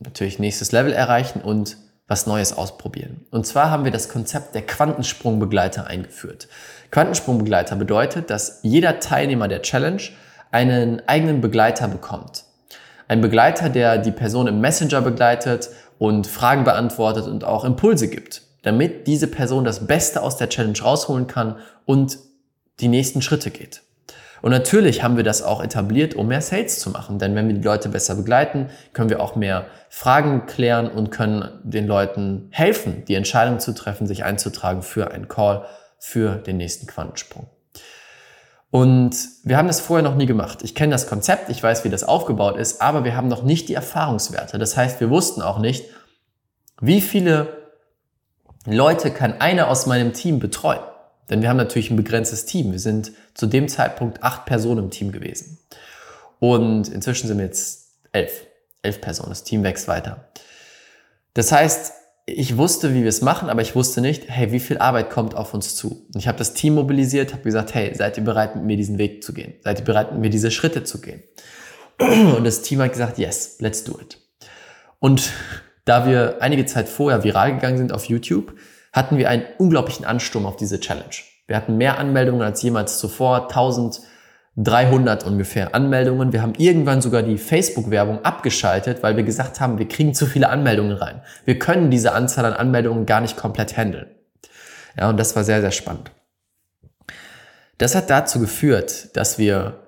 natürlich 0.00 0.38
nächstes 0.38 0.72
Level 0.72 0.92
erreichen 0.92 1.40
und 1.42 1.76
was 2.08 2.26
Neues 2.26 2.52
ausprobieren. 2.52 3.24
Und 3.30 3.46
zwar 3.46 3.70
haben 3.70 3.84
wir 3.84 3.92
das 3.92 4.08
Konzept 4.08 4.54
der 4.56 4.66
Quantensprungbegleiter 4.66 5.86
eingeführt. 5.86 6.48
Quantensprungbegleiter 6.90 7.76
bedeutet, 7.76 8.30
dass 8.30 8.60
jeder 8.62 9.00
Teilnehmer 9.00 9.48
der 9.48 9.62
Challenge 9.62 10.02
einen 10.50 11.02
eigenen 11.06 11.40
Begleiter 11.40 11.88
bekommt. 11.88 12.44
Ein 13.08 13.20
Begleiter, 13.20 13.68
der 13.68 13.98
die 13.98 14.12
Person 14.12 14.46
im 14.46 14.60
Messenger 14.60 15.00
begleitet 15.00 15.70
und 15.98 16.26
Fragen 16.26 16.64
beantwortet 16.64 17.26
und 17.26 17.44
auch 17.44 17.64
Impulse 17.64 18.08
gibt, 18.08 18.42
damit 18.62 19.06
diese 19.06 19.26
Person 19.26 19.64
das 19.64 19.86
Beste 19.86 20.22
aus 20.22 20.36
der 20.36 20.48
Challenge 20.48 20.78
rausholen 20.80 21.26
kann 21.26 21.56
und 21.86 22.18
die 22.80 22.88
nächsten 22.88 23.22
Schritte 23.22 23.50
geht. 23.50 23.82
Und 24.42 24.52
natürlich 24.52 25.02
haben 25.02 25.16
wir 25.16 25.24
das 25.24 25.42
auch 25.42 25.62
etabliert, 25.62 26.14
um 26.14 26.28
mehr 26.28 26.40
Sales 26.40 26.80
zu 26.80 26.90
machen. 26.90 27.18
Denn 27.18 27.34
wenn 27.34 27.46
wir 27.46 27.54
die 27.54 27.62
Leute 27.62 27.90
besser 27.90 28.14
begleiten, 28.14 28.70
können 28.92 29.10
wir 29.10 29.20
auch 29.20 29.36
mehr 29.36 29.66
Fragen 29.90 30.46
klären 30.46 30.88
und 30.88 31.10
können 31.10 31.50
den 31.62 31.86
Leuten 31.86 32.48
helfen, 32.50 33.04
die 33.06 33.16
Entscheidung 33.16 33.58
zu 33.58 33.74
treffen, 33.74 34.06
sich 34.06 34.24
einzutragen 34.24 34.82
für 34.82 35.10
einen 35.10 35.28
Call 35.28 35.66
für 36.00 36.36
den 36.36 36.56
nächsten 36.56 36.88
Quantensprung. 36.88 37.46
Und 38.70 39.16
wir 39.44 39.56
haben 39.56 39.68
das 39.68 39.80
vorher 39.80 40.02
noch 40.02 40.16
nie 40.16 40.26
gemacht. 40.26 40.60
Ich 40.62 40.74
kenne 40.74 40.92
das 40.92 41.06
Konzept, 41.08 41.50
ich 41.50 41.62
weiß, 41.62 41.84
wie 41.84 41.90
das 41.90 42.04
aufgebaut 42.04 42.56
ist, 42.56 42.80
aber 42.80 43.04
wir 43.04 43.16
haben 43.16 43.28
noch 43.28 43.42
nicht 43.42 43.68
die 43.68 43.74
Erfahrungswerte. 43.74 44.58
Das 44.58 44.76
heißt, 44.76 45.00
wir 45.00 45.10
wussten 45.10 45.42
auch 45.42 45.58
nicht, 45.58 45.84
wie 46.80 47.00
viele 47.00 47.58
Leute 48.66 49.10
kann 49.10 49.40
einer 49.40 49.68
aus 49.68 49.86
meinem 49.86 50.12
Team 50.12 50.38
betreuen. 50.38 50.80
Denn 51.28 51.42
wir 51.42 51.48
haben 51.48 51.56
natürlich 51.56 51.90
ein 51.90 51.96
begrenztes 51.96 52.46
Team. 52.46 52.72
Wir 52.72 52.80
sind 52.80 53.12
zu 53.34 53.46
dem 53.46 53.68
Zeitpunkt 53.68 54.22
acht 54.22 54.46
Personen 54.46 54.84
im 54.84 54.90
Team 54.90 55.12
gewesen. 55.12 55.58
Und 56.40 56.88
inzwischen 56.88 57.28
sind 57.28 57.38
wir 57.38 57.44
jetzt 57.44 57.92
elf. 58.12 58.46
Elf 58.82 59.00
Personen. 59.00 59.28
Das 59.28 59.44
Team 59.44 59.62
wächst 59.62 59.86
weiter. 59.88 60.28
Das 61.34 61.52
heißt, 61.52 61.92
ich 62.36 62.56
wusste, 62.56 62.94
wie 62.94 63.02
wir 63.02 63.08
es 63.08 63.22
machen, 63.22 63.50
aber 63.50 63.62
ich 63.62 63.74
wusste 63.74 64.00
nicht, 64.00 64.24
hey, 64.28 64.52
wie 64.52 64.60
viel 64.60 64.78
Arbeit 64.78 65.10
kommt 65.10 65.34
auf 65.34 65.54
uns 65.54 65.76
zu? 65.76 66.06
Und 66.12 66.16
ich 66.20 66.28
habe 66.28 66.38
das 66.38 66.54
Team 66.54 66.74
mobilisiert, 66.74 67.32
habe 67.32 67.42
gesagt, 67.42 67.74
hey, 67.74 67.94
seid 67.94 68.16
ihr 68.16 68.24
bereit, 68.24 68.56
mit 68.56 68.64
mir 68.64 68.76
diesen 68.76 68.98
Weg 68.98 69.22
zu 69.22 69.32
gehen? 69.32 69.54
Seid 69.62 69.80
ihr 69.80 69.84
bereit, 69.84 70.12
mit 70.12 70.20
mir 70.20 70.30
diese 70.30 70.50
Schritte 70.50 70.84
zu 70.84 71.00
gehen? 71.00 71.22
Und 71.98 72.44
das 72.44 72.62
Team 72.62 72.80
hat 72.80 72.92
gesagt, 72.92 73.18
yes, 73.18 73.56
let's 73.60 73.84
do 73.84 73.98
it. 74.00 74.18
Und 74.98 75.32
da 75.84 76.06
wir 76.06 76.38
einige 76.40 76.66
Zeit 76.66 76.88
vorher 76.88 77.24
viral 77.24 77.54
gegangen 77.54 77.78
sind 77.78 77.92
auf 77.92 78.04
YouTube, 78.06 78.54
hatten 78.92 79.18
wir 79.18 79.28
einen 79.28 79.44
unglaublichen 79.58 80.04
Ansturm 80.04 80.46
auf 80.46 80.56
diese 80.56 80.80
Challenge. 80.80 81.14
Wir 81.46 81.56
hatten 81.56 81.76
mehr 81.76 81.98
Anmeldungen 81.98 82.42
als 82.42 82.62
jemals 82.62 82.98
zuvor, 82.98 83.48
1300 84.56 85.24
ungefähr 85.24 85.74
Anmeldungen. 85.74 86.32
Wir 86.32 86.42
haben 86.42 86.54
irgendwann 86.56 87.00
sogar 87.00 87.22
die 87.22 87.38
Facebook-Werbung 87.38 88.24
abgeschaltet, 88.24 89.02
weil 89.02 89.16
wir 89.16 89.22
gesagt 89.22 89.60
haben, 89.60 89.78
wir 89.78 89.88
kriegen 89.88 90.14
zu 90.14 90.26
viele 90.26 90.48
Anmeldungen 90.48 90.96
rein. 90.96 91.22
Wir 91.44 91.58
können 91.58 91.90
diese 91.90 92.12
Anzahl 92.12 92.44
an 92.44 92.52
Anmeldungen 92.52 93.06
gar 93.06 93.20
nicht 93.20 93.36
komplett 93.36 93.76
handeln. 93.76 94.06
Ja, 94.98 95.08
und 95.08 95.16
das 95.18 95.36
war 95.36 95.44
sehr, 95.44 95.60
sehr 95.60 95.70
spannend. 95.70 96.10
Das 97.78 97.94
hat 97.94 98.10
dazu 98.10 98.40
geführt, 98.40 99.16
dass 99.16 99.38
wir 99.38 99.86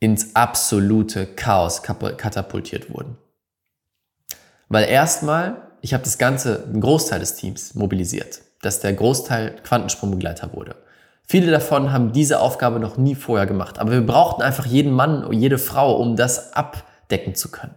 ins 0.00 0.36
absolute 0.36 1.26
Chaos 1.26 1.82
katapultiert 1.82 2.90
wurden. 2.90 3.16
Weil 4.68 4.84
erstmal 4.84 5.68
ich 5.80 5.94
habe 5.94 6.04
das 6.04 6.18
Ganze, 6.18 6.64
einen 6.64 6.80
Großteil 6.80 7.20
des 7.20 7.36
Teams 7.36 7.74
mobilisiert, 7.74 8.40
dass 8.62 8.80
der 8.80 8.92
Großteil 8.92 9.56
Quantensprungbegleiter 9.62 10.52
wurde. 10.52 10.76
Viele 11.30 11.50
davon 11.50 11.92
haben 11.92 12.12
diese 12.12 12.40
Aufgabe 12.40 12.80
noch 12.80 12.96
nie 12.96 13.14
vorher 13.14 13.46
gemacht, 13.46 13.78
aber 13.78 13.90
wir 13.90 14.06
brauchten 14.06 14.40
einfach 14.40 14.64
jeden 14.64 14.92
Mann 14.92 15.22
und 15.24 15.34
jede 15.34 15.58
Frau, 15.58 15.94
um 15.96 16.16
das 16.16 16.54
abdecken 16.54 17.34
zu 17.34 17.50
können. 17.50 17.74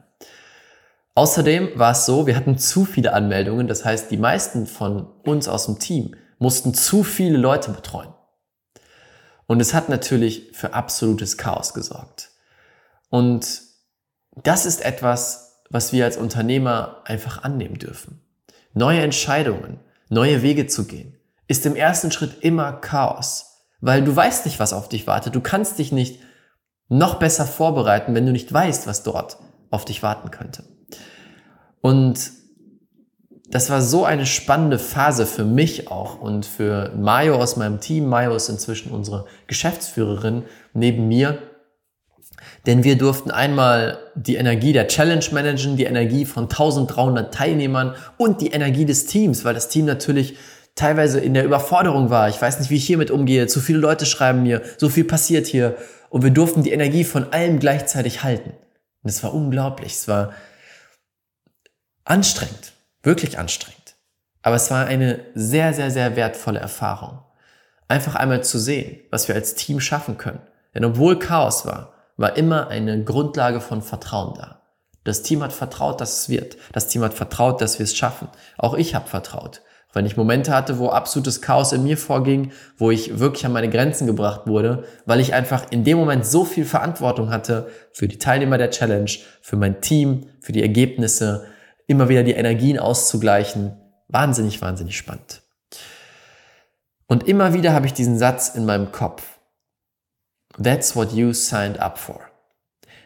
Außerdem 1.16 1.72
war 1.76 1.92
es 1.92 2.06
so, 2.06 2.28
wir 2.28 2.38
hatten 2.38 2.58
zu 2.58 2.86
viele 2.86 3.12
Anmeldungen, 3.12 3.68
das 3.68 3.84
heißt, 3.84 4.10
die 4.10 4.16
meisten 4.16 4.68
von 4.68 5.06
uns 5.26 5.50
aus 5.50 5.66
dem 5.66 5.80
Team 5.80 6.16
mussten 6.40 6.74
zu 6.74 7.04
viele 7.04 7.38
Leute 7.38 7.72
betreuen. 7.72 8.14
Und 9.48 9.60
es 9.60 9.74
hat 9.74 9.90
natürlich 9.90 10.52
für 10.54 10.74
absolutes 10.74 11.38
Chaos 11.38 11.74
gesorgt. 11.74 12.30
Und 13.10 13.64
das 14.42 14.66
ist 14.66 14.80
etwas, 14.86 15.62
was 15.70 15.92
wir 15.92 16.06
als 16.06 16.16
Unternehmer 16.16 17.02
einfach 17.04 17.44
annehmen 17.44 17.78
dürfen. 17.78 18.22
Neue 18.74 19.02
Entscheidungen, 19.02 19.82
neue 20.08 20.42
Wege 20.42 20.68
zu 20.68 20.86
gehen, 20.86 21.18
ist 21.52 21.66
im 21.66 21.76
ersten 21.76 22.12
Schritt 22.12 22.38
immer 22.42 22.72
Chaos, 22.72 23.68
weil 23.82 24.02
du 24.04 24.16
weißt 24.16 24.46
nicht, 24.46 24.60
was 24.60 24.72
auf 24.72 24.88
dich 24.88 25.06
wartet. 25.06 25.36
Du 25.36 25.42
kannst 25.42 25.78
dich 25.80 25.92
nicht 25.92 26.22
noch 26.88 27.16
besser 27.16 27.46
vorbereiten, 27.46 28.16
wenn 28.16 28.26
du 28.26 28.32
nicht 28.32 28.52
weißt, 28.52 28.88
was 28.88 29.04
dort 29.04 29.38
auf 29.70 29.84
dich 29.84 30.02
warten 30.02 30.32
könnte. 30.32 30.64
Und 31.82 32.32
das 33.50 33.70
war 33.70 33.82
so 33.82 34.06
eine 34.06 34.26
spannende 34.26 34.80
Phase 34.80 35.26
für 35.26 35.44
mich 35.44 35.92
auch 35.92 36.22
und 36.22 36.46
für 36.46 36.94
Mayo 36.96 37.36
aus 37.36 37.58
meinem 37.58 37.82
Team. 37.82 38.08
Mayo 38.08 38.34
ist 38.34 38.48
inzwischen 38.48 38.94
unsere 38.94 39.26
Geschäftsführerin 39.48 40.44
neben 40.74 41.10
mir. 41.10 41.40
Denn 42.66 42.86
wir 42.86 42.98
durften 42.98 43.30
einmal 43.30 44.00
die 44.16 44.36
Energie 44.36 44.72
der 44.72 44.88
Challenge 44.88 45.26
managen, 45.34 45.76
die 45.76 45.84
Energie 45.84 46.24
von 46.24 46.44
1300 46.44 47.34
Teilnehmern 47.34 47.96
und 48.18 48.40
die 48.40 48.52
Energie 48.52 48.86
des 48.86 49.06
Teams, 49.06 49.44
weil 49.44 49.54
das 49.54 49.68
Team 49.68 49.86
natürlich 49.86 50.38
teilweise 50.82 51.20
in 51.20 51.36
der 51.36 51.46
Überforderung 51.46 52.10
war. 52.10 52.28
Ich 52.28 52.42
weiß 52.42 52.60
nicht, 52.60 52.72
wie 52.72 52.78
ich 52.78 52.88
hiermit 52.88 53.12
umgehe. 53.12 53.46
Zu 53.46 53.60
viele 53.60 53.78
Leute 53.78 54.08
schreiben 54.08 54.42
mir, 54.42 54.64
so 54.78 54.90
viel 54.90 55.04
passiert 55.04 55.46
hier. 55.46 55.78
Und 56.10 56.24
wir 56.24 56.32
durften 56.32 56.64
die 56.64 56.72
Energie 56.72 57.04
von 57.04 57.32
allem 57.32 57.60
gleichzeitig 57.60 58.24
halten. 58.24 58.54
Und 59.04 59.10
es 59.10 59.24
war 59.24 59.34
unglaublich. 59.34 59.94
Es 59.94 60.08
war 60.08 60.34
anstrengend, 62.04 62.74
wirklich 63.04 63.38
anstrengend. 63.38 63.96
Aber 64.42 64.56
es 64.56 64.72
war 64.72 64.88
eine 64.88 65.20
sehr, 65.36 65.74
sehr, 65.76 65.92
sehr 65.92 66.16
wertvolle 66.16 66.60
Erfahrung. 66.60 67.20
Einfach 67.88 68.16
einmal 68.16 68.44
zu 68.44 68.58
sehen, 68.58 69.02
was 69.12 69.28
wir 69.28 69.36
als 69.36 69.54
Team 69.54 69.80
schaffen 69.80 70.18
können. 70.18 70.42
Denn 70.74 70.84
obwohl 70.84 71.20
Chaos 71.20 71.66
war, 71.68 71.94
war 72.18 72.38
immer 72.38 72.70
eine 72.70 73.04
Grundlage 73.04 73.62
von 73.62 73.84
Vertrauen 73.84 74.34
da. 74.34 74.62
Das 75.04 75.22
Team 75.22 75.44
hat 75.44 75.54
vertraut, 75.54 76.02
dass 76.02 76.22
es 76.24 76.30
wird. 76.30 76.58
Das 76.74 76.88
Team 76.88 77.04
hat 77.04 77.14
vertraut, 77.14 77.62
dass 77.62 77.78
wir 77.78 77.84
es 77.84 77.96
schaffen. 77.96 78.30
Auch 78.58 78.74
ich 78.74 78.96
habe 78.96 79.08
vertraut. 79.08 79.62
Wenn 79.94 80.06
ich 80.06 80.16
Momente 80.16 80.54
hatte, 80.54 80.80
wo 80.80 80.90
absolutes 80.90 81.42
Chaos 81.42 81.74
in 81.74 81.84
mir 81.84 81.98
vorging, 81.98 82.52
wo 82.78 82.92
ich 82.92 83.20
wirklich 83.20 83.46
an 83.46 83.52
meine 83.52 83.70
Grenzen 83.70 84.08
gebracht 84.08 84.48
wurde, 84.48 84.86
weil 85.06 85.20
ich 85.20 85.34
einfach 85.34 85.70
in 85.70 85.84
dem 85.84 85.98
Moment 85.98 86.26
so 86.26 86.46
viel 86.46 86.66
Verantwortung 86.66 87.30
hatte 87.30 87.70
für 87.92 88.08
die 88.08 88.18
Teilnehmer 88.18 88.58
der 88.58 88.72
Challenge, 88.72 89.12
für 89.42 89.58
mein 89.58 89.82
Team, 89.82 90.28
für 90.40 90.54
die 90.54 90.62
Ergebnisse, 90.62 91.46
immer 91.88 92.08
wieder 92.08 92.24
die 92.24 92.32
Energien 92.32 92.80
auszugleichen. 92.80 93.78
Wahnsinnig, 94.08 94.62
wahnsinnig 94.62 94.98
spannend. 94.98 95.42
Und 97.08 97.28
immer 97.28 97.54
wieder 97.54 97.74
habe 97.74 97.86
ich 97.86 97.94
diesen 97.94 98.18
Satz 98.18 98.50
in 98.50 98.66
meinem 98.66 98.94
Kopf. 98.94 99.40
That's 100.62 100.96
what 100.96 101.12
you 101.12 101.34
signed 101.34 101.80
up 101.80 101.98
for. 101.98 102.22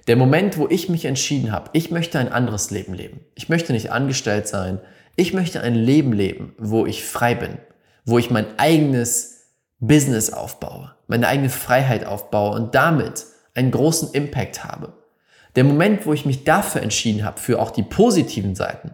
Der 0.07 0.15
Moment, 0.15 0.57
wo 0.59 0.67
ich 0.67 0.89
mich 0.89 1.05
entschieden 1.05 1.51
habe, 1.51 1.71
ich 1.73 1.89
möchte 1.89 2.19
ein 2.19 2.31
anderes 2.31 2.69
Leben 2.69 2.93
leben. 2.93 3.21
Ich 3.33 3.49
möchte 3.49 3.73
nicht 3.73 3.91
angestellt 3.91 4.47
sein. 4.47 4.79
Ich 5.15 5.33
möchte 5.33 5.61
ein 5.61 5.75
Leben 5.75 6.13
leben, 6.13 6.53
wo 6.57 6.85
ich 6.85 7.05
frei 7.05 7.35
bin, 7.35 7.57
wo 8.05 8.17
ich 8.17 8.31
mein 8.31 8.59
eigenes 8.59 9.51
Business 9.79 10.31
aufbaue, 10.31 10.95
meine 11.07 11.27
eigene 11.27 11.49
Freiheit 11.49 12.05
aufbaue 12.05 12.55
und 12.55 12.75
damit 12.75 13.25
einen 13.53 13.71
großen 13.71 14.11
Impact 14.13 14.63
habe. 14.63 14.93
Der 15.55 15.63
Moment, 15.63 16.05
wo 16.05 16.13
ich 16.13 16.25
mich 16.25 16.43
dafür 16.43 16.81
entschieden 16.81 17.23
habe, 17.23 17.39
für 17.39 17.59
auch 17.59 17.71
die 17.71 17.83
positiven 17.83 18.55
Seiten, 18.55 18.91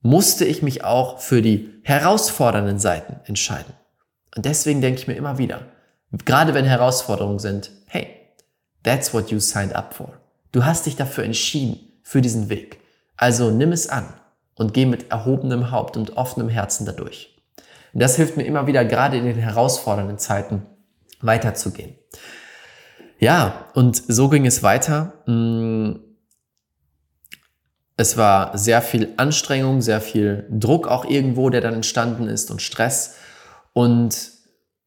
musste 0.00 0.44
ich 0.44 0.62
mich 0.62 0.84
auch 0.84 1.18
für 1.20 1.42
die 1.42 1.68
herausfordernden 1.82 2.78
Seiten 2.78 3.20
entscheiden. 3.26 3.74
Und 4.34 4.46
deswegen 4.46 4.80
denke 4.80 5.00
ich 5.00 5.06
mir 5.06 5.14
immer 5.14 5.38
wieder, 5.38 5.66
Gerade 6.24 6.52
wenn 6.52 6.66
Herausforderungen 6.66 7.38
sind, 7.38 7.70
hey, 7.86 8.06
that's 8.82 9.14
what 9.14 9.30
you 9.30 9.40
signed 9.40 9.74
up 9.74 9.94
for. 9.94 10.12
Du 10.52 10.64
hast 10.64 10.84
dich 10.86 10.96
dafür 10.96 11.24
entschieden, 11.24 11.78
für 12.02 12.20
diesen 12.20 12.50
Weg. 12.50 12.80
Also 13.16 13.50
nimm 13.50 13.72
es 13.72 13.88
an 13.88 14.12
und 14.54 14.74
geh 14.74 14.86
mit 14.86 15.10
erhobenem 15.10 15.70
Haupt 15.70 15.96
und 15.96 16.16
offenem 16.16 16.48
Herzen 16.48 16.86
dadurch. 16.86 17.36
Und 17.92 18.02
das 18.02 18.16
hilft 18.16 18.36
mir 18.36 18.44
immer 18.44 18.66
wieder, 18.66 18.84
gerade 18.84 19.16
in 19.16 19.24
den 19.24 19.36
herausfordernden 19.36 20.18
Zeiten 20.18 20.66
weiterzugehen. 21.20 21.96
Ja, 23.18 23.66
und 23.74 24.02
so 24.08 24.28
ging 24.28 24.46
es 24.46 24.62
weiter. 24.62 25.12
Mm, 25.26 26.00
es 27.96 28.16
war 28.16 28.56
sehr 28.58 28.82
viel 28.82 29.12
Anstrengung, 29.16 29.80
sehr 29.80 30.00
viel 30.00 30.46
Druck 30.50 30.88
auch 30.88 31.04
irgendwo, 31.04 31.50
der 31.50 31.60
dann 31.60 31.74
entstanden 31.74 32.26
ist 32.26 32.50
und 32.50 32.60
Stress. 32.60 33.16
Und 33.72 34.32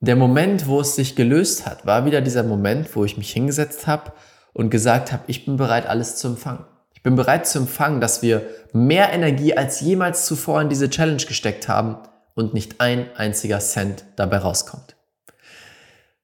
der 0.02 0.16
Moment, 0.16 0.68
wo 0.68 0.82
es 0.82 0.96
sich 0.96 1.16
gelöst 1.16 1.66
hat, 1.66 1.86
war 1.86 2.06
wieder 2.06 2.22
dieser 2.22 2.44
Moment, 2.44 2.96
wo 2.96 3.06
ich 3.06 3.18
mich 3.18 3.32
hingesetzt 3.32 3.88
habe 3.88 4.12
und 4.54 4.70
gesagt 4.70 5.12
habe, 5.12 5.24
ich 5.28 5.46
bin 5.46 5.56
bereit, 5.56 5.86
alles 5.86 6.18
zu 6.18 6.28
empfangen. 6.28 6.66
Bin 7.06 7.16
bereit 7.16 7.46
zu 7.46 7.60
empfangen, 7.60 8.02
dass 8.02 8.24
wir 8.24 8.50
mehr 8.74 9.14
Energie 9.14 9.56
als 9.56 9.80
jemals 9.80 10.26
zuvor 10.26 10.60
in 10.60 10.70
diese 10.70 10.90
Challenge 10.90 11.24
gesteckt 11.24 11.68
haben 11.68 11.98
und 12.34 12.56
nicht 12.56 12.82
ein 12.82 13.16
einziger 13.16 13.60
Cent 13.60 14.06
dabei 14.16 14.38
rauskommt. 14.38 14.96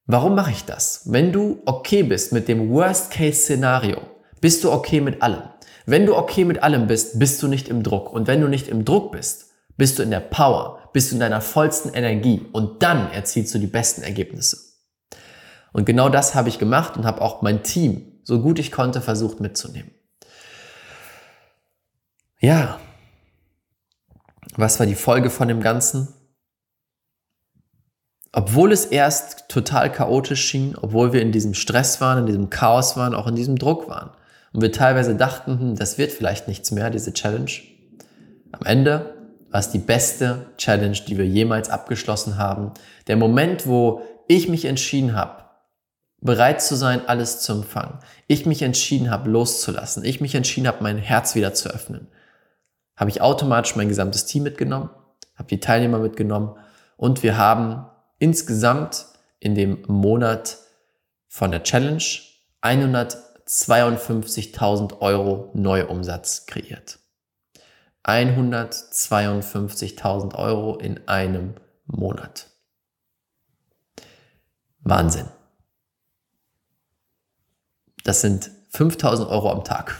Warum 0.08 0.34
mache 0.34 0.50
ich 0.50 0.66
das? 0.66 1.04
Wenn 1.06 1.32
du 1.32 1.62
okay 1.68 2.02
bist 2.02 2.34
mit 2.34 2.48
dem 2.48 2.72
Worst-Case-Szenario, 2.72 4.02
bist 4.42 4.64
du 4.64 4.72
okay 4.72 5.02
mit 5.02 5.22
allem. 5.22 5.44
Wenn 5.86 6.08
du 6.08 6.16
okay 6.16 6.46
mit 6.46 6.64
allem 6.64 6.88
bist, 6.88 7.20
bist 7.20 7.44
du 7.44 7.48
nicht 7.48 7.70
im 7.70 7.84
Druck. 7.84 8.12
Und 8.12 8.26
wenn 8.26 8.42
du 8.42 8.48
nicht 8.48 8.68
im 8.68 8.84
Druck 8.84 9.12
bist, 9.12 9.52
bist 9.78 10.00
du 10.00 10.04
in 10.04 10.10
der 10.10 10.20
Power, 10.20 10.80
bist 10.94 11.12
du 11.12 11.16
in 11.16 11.20
deiner 11.20 11.42
vollsten 11.42 11.94
Energie 11.94 12.44
und 12.54 12.82
dann 12.82 13.12
erzielst 13.12 13.54
du 13.54 13.60
die 13.60 13.68
besten 13.68 14.02
Ergebnisse. 14.02 14.58
Und 15.74 15.86
genau 15.86 16.10
das 16.10 16.34
habe 16.34 16.50
ich 16.50 16.58
gemacht 16.58 16.98
und 16.98 17.06
habe 17.06 17.22
auch 17.22 17.44
mein 17.44 17.62
Team, 17.62 18.20
so 18.24 18.42
gut 18.42 18.58
ich 18.58 18.72
konnte, 18.72 19.00
versucht 19.00 19.42
mitzunehmen. 19.42 19.92
Ja, 22.42 22.80
was 24.56 24.80
war 24.80 24.88
die 24.88 24.96
Folge 24.96 25.30
von 25.30 25.48
dem 25.48 25.62
Ganzen? 25.62 26.08
Obwohl 28.32 28.72
es 28.72 28.86
erst 28.86 29.48
total 29.48 29.92
chaotisch 29.92 30.44
schien, 30.44 30.76
obwohl 30.76 31.14
wir 31.14 31.22
in 31.22 31.32
diesem 31.32 31.54
Stress 31.54 32.02
waren, 32.02 32.20
in 32.20 32.26
diesem 32.26 32.50
Chaos 32.50 32.98
waren, 32.98 33.14
auch 33.14 33.28
in 33.28 33.36
diesem 33.36 33.60
Druck 33.60 33.88
waren 33.90 34.10
und 34.54 34.62
wir 34.62 34.72
teilweise 34.72 35.16
dachten, 35.16 35.60
hm, 35.60 35.76
das 35.76 36.00
wird 36.00 36.12
vielleicht 36.12 36.48
nichts 36.48 36.72
mehr, 36.72 36.90
diese 36.90 37.14
Challenge, 37.14 37.52
am 38.52 38.66
Ende 38.66 39.14
war 39.52 39.60
es 39.60 39.70
die 39.70 39.78
beste 39.78 40.48
Challenge, 40.58 40.98
die 41.08 41.20
wir 41.20 41.28
jemals 41.28 41.70
abgeschlossen 41.70 42.38
haben. 42.40 42.72
Der 43.06 43.18
Moment, 43.18 43.68
wo 43.68 44.02
ich 44.28 44.48
mich 44.48 44.66
entschieden 44.66 45.16
habe, 45.16 45.44
bereit 46.22 46.62
zu 46.62 46.76
sein, 46.76 47.08
alles 47.08 47.42
zu 47.42 47.52
empfangen. 47.54 48.00
Ich 48.28 48.46
mich 48.46 48.62
entschieden 48.64 49.12
habe, 49.12 49.30
loszulassen. 49.30 50.04
Ich 50.06 50.22
mich 50.22 50.34
entschieden 50.34 50.68
habe, 50.68 50.82
mein 50.82 50.98
Herz 50.98 51.36
wieder 51.36 51.54
zu 51.54 51.70
öffnen. 51.70 52.08
Habe 53.02 53.10
ich 53.10 53.20
automatisch 53.20 53.76
mein 53.76 53.88
gesamtes 53.88 54.28
Team 54.28 54.44
mitgenommen, 54.44 54.92
habe 55.34 55.48
die 55.48 55.60
Teilnehmer 55.60 55.98
mitgenommen 55.98 56.56
und 56.98 57.24
wir 57.24 57.36
haben 57.36 57.88
insgesamt 58.20 59.08
in 59.40 59.56
dem 59.56 59.82
Monat 59.88 60.60
von 61.28 61.50
der 61.50 61.64
Challenge 61.64 62.04
152.000 62.62 65.02
Euro 65.02 65.50
Neuumsatz 65.56 66.46
kreiert. 66.46 67.00
152.000 68.04 70.36
Euro 70.36 70.78
in 70.78 71.08
einem 71.08 71.56
Monat. 71.88 72.52
Wahnsinn. 74.82 75.28
Das 78.04 78.22
sind 78.22 78.52
5000 78.70 79.28
Euro 79.28 79.52
am 79.52 79.64
Tag. 79.64 80.00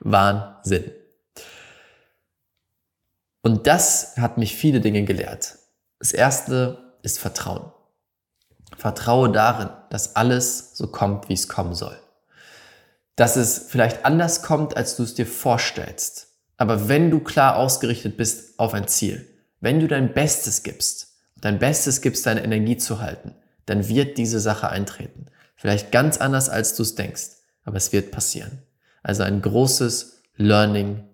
Wahnsinn. 0.00 0.92
Und 3.44 3.66
das 3.66 4.16
hat 4.16 4.38
mich 4.38 4.56
viele 4.56 4.80
Dinge 4.80 5.04
gelehrt. 5.04 5.58
Das 5.98 6.12
erste 6.12 6.94
ist 7.02 7.18
Vertrauen. 7.18 7.70
Vertraue 8.74 9.30
darin, 9.30 9.68
dass 9.90 10.16
alles 10.16 10.70
so 10.74 10.86
kommt, 10.86 11.28
wie 11.28 11.34
es 11.34 11.46
kommen 11.46 11.74
soll. 11.74 11.96
Dass 13.16 13.36
es 13.36 13.66
vielleicht 13.68 14.06
anders 14.06 14.42
kommt, 14.42 14.78
als 14.78 14.96
du 14.96 15.02
es 15.02 15.14
dir 15.14 15.26
vorstellst. 15.26 16.28
Aber 16.56 16.88
wenn 16.88 17.10
du 17.10 17.20
klar 17.20 17.56
ausgerichtet 17.56 18.16
bist 18.16 18.58
auf 18.58 18.72
ein 18.72 18.88
Ziel, 18.88 19.28
wenn 19.60 19.78
du 19.78 19.88
dein 19.88 20.14
Bestes 20.14 20.62
gibst, 20.62 21.18
dein 21.36 21.58
Bestes 21.58 22.00
gibst, 22.00 22.24
deine 22.24 22.42
Energie 22.42 22.78
zu 22.78 23.00
halten, 23.00 23.34
dann 23.66 23.88
wird 23.88 24.16
diese 24.16 24.40
Sache 24.40 24.70
eintreten. 24.70 25.26
Vielleicht 25.54 25.92
ganz 25.92 26.16
anders, 26.16 26.48
als 26.48 26.76
du 26.76 26.82
es 26.82 26.94
denkst, 26.94 27.32
aber 27.64 27.76
es 27.76 27.92
wird 27.92 28.10
passieren. 28.10 28.62
Also 29.02 29.22
ein 29.22 29.42
großes 29.42 30.22
Learning 30.36 31.04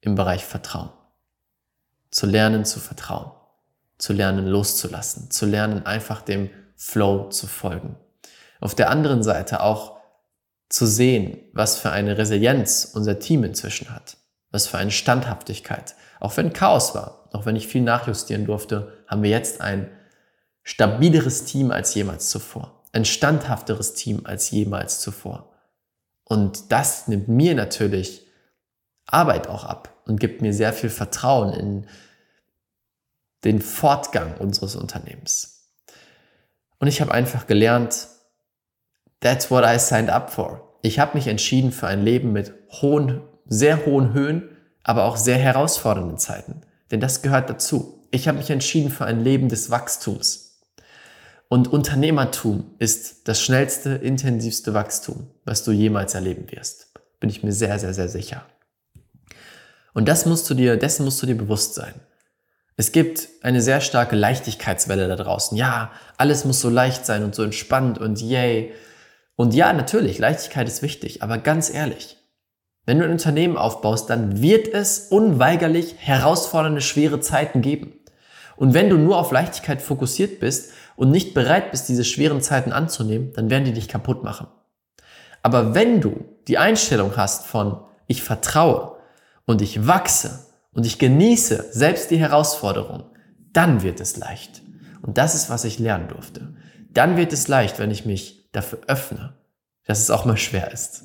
im 0.00 0.14
Bereich 0.14 0.44
Vertrauen. 0.44 0.90
Zu 2.12 2.26
lernen 2.26 2.64
zu 2.64 2.78
vertrauen, 2.78 3.32
zu 3.98 4.12
lernen 4.12 4.46
loszulassen, 4.46 5.32
zu 5.32 5.46
lernen 5.46 5.84
einfach 5.86 6.22
dem 6.22 6.50
Flow 6.76 7.30
zu 7.30 7.48
folgen. 7.48 7.96
Auf 8.60 8.76
der 8.76 8.90
anderen 8.90 9.24
Seite 9.24 9.60
auch 9.60 9.96
zu 10.68 10.86
sehen, 10.86 11.38
was 11.52 11.78
für 11.78 11.90
eine 11.90 12.16
Resilienz 12.16 12.90
unser 12.94 13.18
Team 13.18 13.42
inzwischen 13.42 13.92
hat, 13.92 14.16
was 14.50 14.68
für 14.68 14.78
eine 14.78 14.90
Standhaftigkeit. 14.90 15.96
Auch 16.20 16.36
wenn 16.36 16.52
Chaos 16.52 16.94
war, 16.94 17.28
auch 17.32 17.46
wenn 17.46 17.56
ich 17.56 17.66
viel 17.66 17.82
nachjustieren 17.82 18.46
durfte, 18.46 18.92
haben 19.08 19.22
wir 19.22 19.30
jetzt 19.30 19.60
ein 19.60 19.90
stabileres 20.62 21.44
Team 21.44 21.70
als 21.70 21.94
jemals 21.94 22.30
zuvor, 22.30 22.84
ein 22.92 23.04
standhafteres 23.04 23.94
Team 23.94 24.20
als 24.24 24.50
jemals 24.50 25.00
zuvor. 25.00 25.52
Und 26.24 26.70
das 26.72 27.08
nimmt 27.08 27.28
mir 27.28 27.54
natürlich 27.54 28.26
Arbeit 29.12 29.48
auch 29.48 29.64
ab 29.64 30.02
und 30.06 30.20
gibt 30.20 30.42
mir 30.42 30.52
sehr 30.52 30.72
viel 30.72 30.90
Vertrauen 30.90 31.52
in 31.52 31.86
den 33.44 33.60
Fortgang 33.60 34.36
unseres 34.38 34.76
Unternehmens. 34.76 35.70
Und 36.78 36.88
ich 36.88 37.00
habe 37.00 37.12
einfach 37.12 37.46
gelernt, 37.46 38.08
that's 39.20 39.50
what 39.50 39.64
I 39.64 39.78
signed 39.78 40.10
up 40.10 40.30
for. 40.30 40.78
Ich 40.82 40.98
habe 40.98 41.14
mich 41.14 41.28
entschieden 41.28 41.72
für 41.72 41.86
ein 41.86 42.02
Leben 42.02 42.32
mit 42.32 42.54
hohen, 42.70 43.22
sehr 43.46 43.86
hohen 43.86 44.12
Höhen, 44.12 44.56
aber 44.82 45.04
auch 45.04 45.16
sehr 45.16 45.38
herausfordernden 45.38 46.18
Zeiten. 46.18 46.62
Denn 46.90 47.00
das 47.00 47.22
gehört 47.22 47.48
dazu. 47.48 48.06
Ich 48.10 48.28
habe 48.28 48.38
mich 48.38 48.50
entschieden 48.50 48.90
für 48.90 49.04
ein 49.04 49.20
Leben 49.22 49.48
des 49.48 49.70
Wachstums. 49.70 50.60
Und 51.48 51.68
Unternehmertum 51.72 52.74
ist 52.78 53.28
das 53.28 53.40
schnellste, 53.40 53.90
intensivste 53.90 54.74
Wachstum, 54.74 55.30
was 55.44 55.64
du 55.64 55.70
jemals 55.70 56.14
erleben 56.14 56.50
wirst. 56.50 56.92
Bin 57.20 57.30
ich 57.30 57.42
mir 57.42 57.52
sehr, 57.52 57.78
sehr, 57.78 57.94
sehr 57.94 58.08
sicher. 58.08 58.44
Und 59.94 60.08
das 60.08 60.26
musst 60.26 60.48
du 60.48 60.54
dir, 60.54 60.76
dessen 60.76 61.04
musst 61.04 61.22
du 61.22 61.26
dir 61.26 61.36
bewusst 61.36 61.74
sein. 61.74 61.94
Es 62.76 62.92
gibt 62.92 63.28
eine 63.42 63.60
sehr 63.60 63.80
starke 63.80 64.16
Leichtigkeitswelle 64.16 65.06
da 65.08 65.16
draußen. 65.16 65.56
Ja, 65.56 65.92
alles 66.16 66.44
muss 66.44 66.60
so 66.60 66.70
leicht 66.70 67.04
sein 67.04 67.22
und 67.22 67.34
so 67.34 67.42
entspannt 67.42 67.98
und 67.98 68.20
yay. 68.20 68.72
Und 69.36 69.54
ja, 69.54 69.72
natürlich, 69.72 70.18
Leichtigkeit 70.18 70.66
ist 70.66 70.82
wichtig, 70.82 71.22
aber 71.22 71.38
ganz 71.38 71.72
ehrlich, 71.72 72.16
wenn 72.86 72.98
du 72.98 73.04
ein 73.04 73.12
Unternehmen 73.12 73.56
aufbaust, 73.56 74.10
dann 74.10 74.40
wird 74.40 74.68
es 74.68 75.08
unweigerlich 75.10 75.94
herausfordernde, 75.98 76.80
schwere 76.80 77.20
Zeiten 77.20 77.60
geben. 77.60 78.00
Und 78.56 78.74
wenn 78.74 78.88
du 78.88 78.96
nur 78.96 79.18
auf 79.18 79.30
Leichtigkeit 79.30 79.82
fokussiert 79.82 80.40
bist, 80.40 80.72
und 80.96 81.10
nicht 81.10 81.34
bereit 81.34 81.70
bist, 81.70 81.88
diese 81.88 82.04
schweren 82.04 82.40
Zeiten 82.40 82.72
anzunehmen, 82.72 83.32
dann 83.34 83.50
werden 83.50 83.64
die 83.64 83.72
dich 83.72 83.88
kaputt 83.88 84.22
machen. 84.22 84.46
Aber 85.42 85.74
wenn 85.74 86.00
du 86.00 86.24
die 86.48 86.58
Einstellung 86.58 87.16
hast 87.16 87.46
von 87.46 87.80
ich 88.06 88.22
vertraue 88.22 88.96
und 89.46 89.62
ich 89.62 89.86
wachse 89.86 90.46
und 90.72 90.86
ich 90.86 90.98
genieße 90.98 91.66
selbst 91.72 92.10
die 92.10 92.18
Herausforderung, 92.18 93.04
dann 93.52 93.82
wird 93.82 94.00
es 94.00 94.16
leicht. 94.16 94.62
Und 95.02 95.18
das 95.18 95.34
ist, 95.34 95.50
was 95.50 95.64
ich 95.64 95.78
lernen 95.78 96.08
durfte. 96.08 96.54
Dann 96.90 97.16
wird 97.16 97.32
es 97.32 97.48
leicht, 97.48 97.78
wenn 97.78 97.90
ich 97.90 98.06
mich 98.06 98.50
dafür 98.52 98.80
öffne, 98.86 99.34
dass 99.84 99.98
es 99.98 100.10
auch 100.10 100.24
mal 100.24 100.36
schwer 100.36 100.70
ist. 100.72 101.04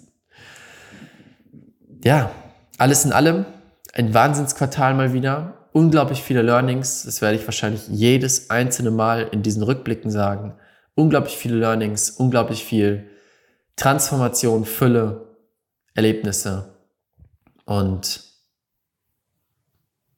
Ja, 2.04 2.32
alles 2.78 3.06
in 3.06 3.12
allem 3.12 3.46
ein 3.94 4.14
Wahnsinnsquartal 4.14 4.94
mal 4.94 5.14
wieder 5.14 5.58
unglaublich 5.78 6.24
viele 6.24 6.42
Learnings. 6.42 7.04
Das 7.04 7.22
werde 7.22 7.38
ich 7.38 7.46
wahrscheinlich 7.46 7.88
jedes 7.88 8.50
einzelne 8.50 8.92
Mal 8.92 9.28
in 9.32 9.44
diesen 9.44 9.64
Rückblicken 9.64 10.10
sagen. 10.10 10.56
Unglaublich 10.96 11.38
viele 11.38 11.56
Learnings, 11.56 12.10
unglaublich 12.10 12.64
viel 12.64 13.10
Transformation, 13.76 14.66
Fülle, 14.66 15.38
Erlebnisse. 15.94 16.74
Und 17.66 18.24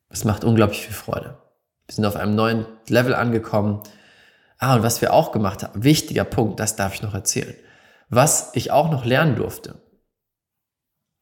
es 0.10 0.26
macht 0.26 0.44
unglaublich 0.44 0.82
viel 0.82 0.94
Freude. 0.94 1.38
Wir 1.86 1.96
sind 1.96 2.06
auf 2.06 2.16
einem 2.16 2.36
neuen 2.36 2.66
Level 2.88 3.14
angekommen. 3.14 3.82
Ah, 4.58 4.76
und 4.76 4.84
was 4.84 5.02
wir 5.02 5.14
auch 5.14 5.32
gemacht 5.32 5.64
haben, 5.64 5.84
wichtiger 5.84 6.24
Punkt, 6.24 6.60
das 6.60 6.76
darf 6.76 6.94
ich 6.94 7.02
noch 7.02 7.14
erzählen. 7.14 7.56
Was 8.10 8.52
ich 8.54 8.72
auch 8.72 8.92
noch 8.92 9.06
lernen 9.06 9.36
durfte, 9.36 9.76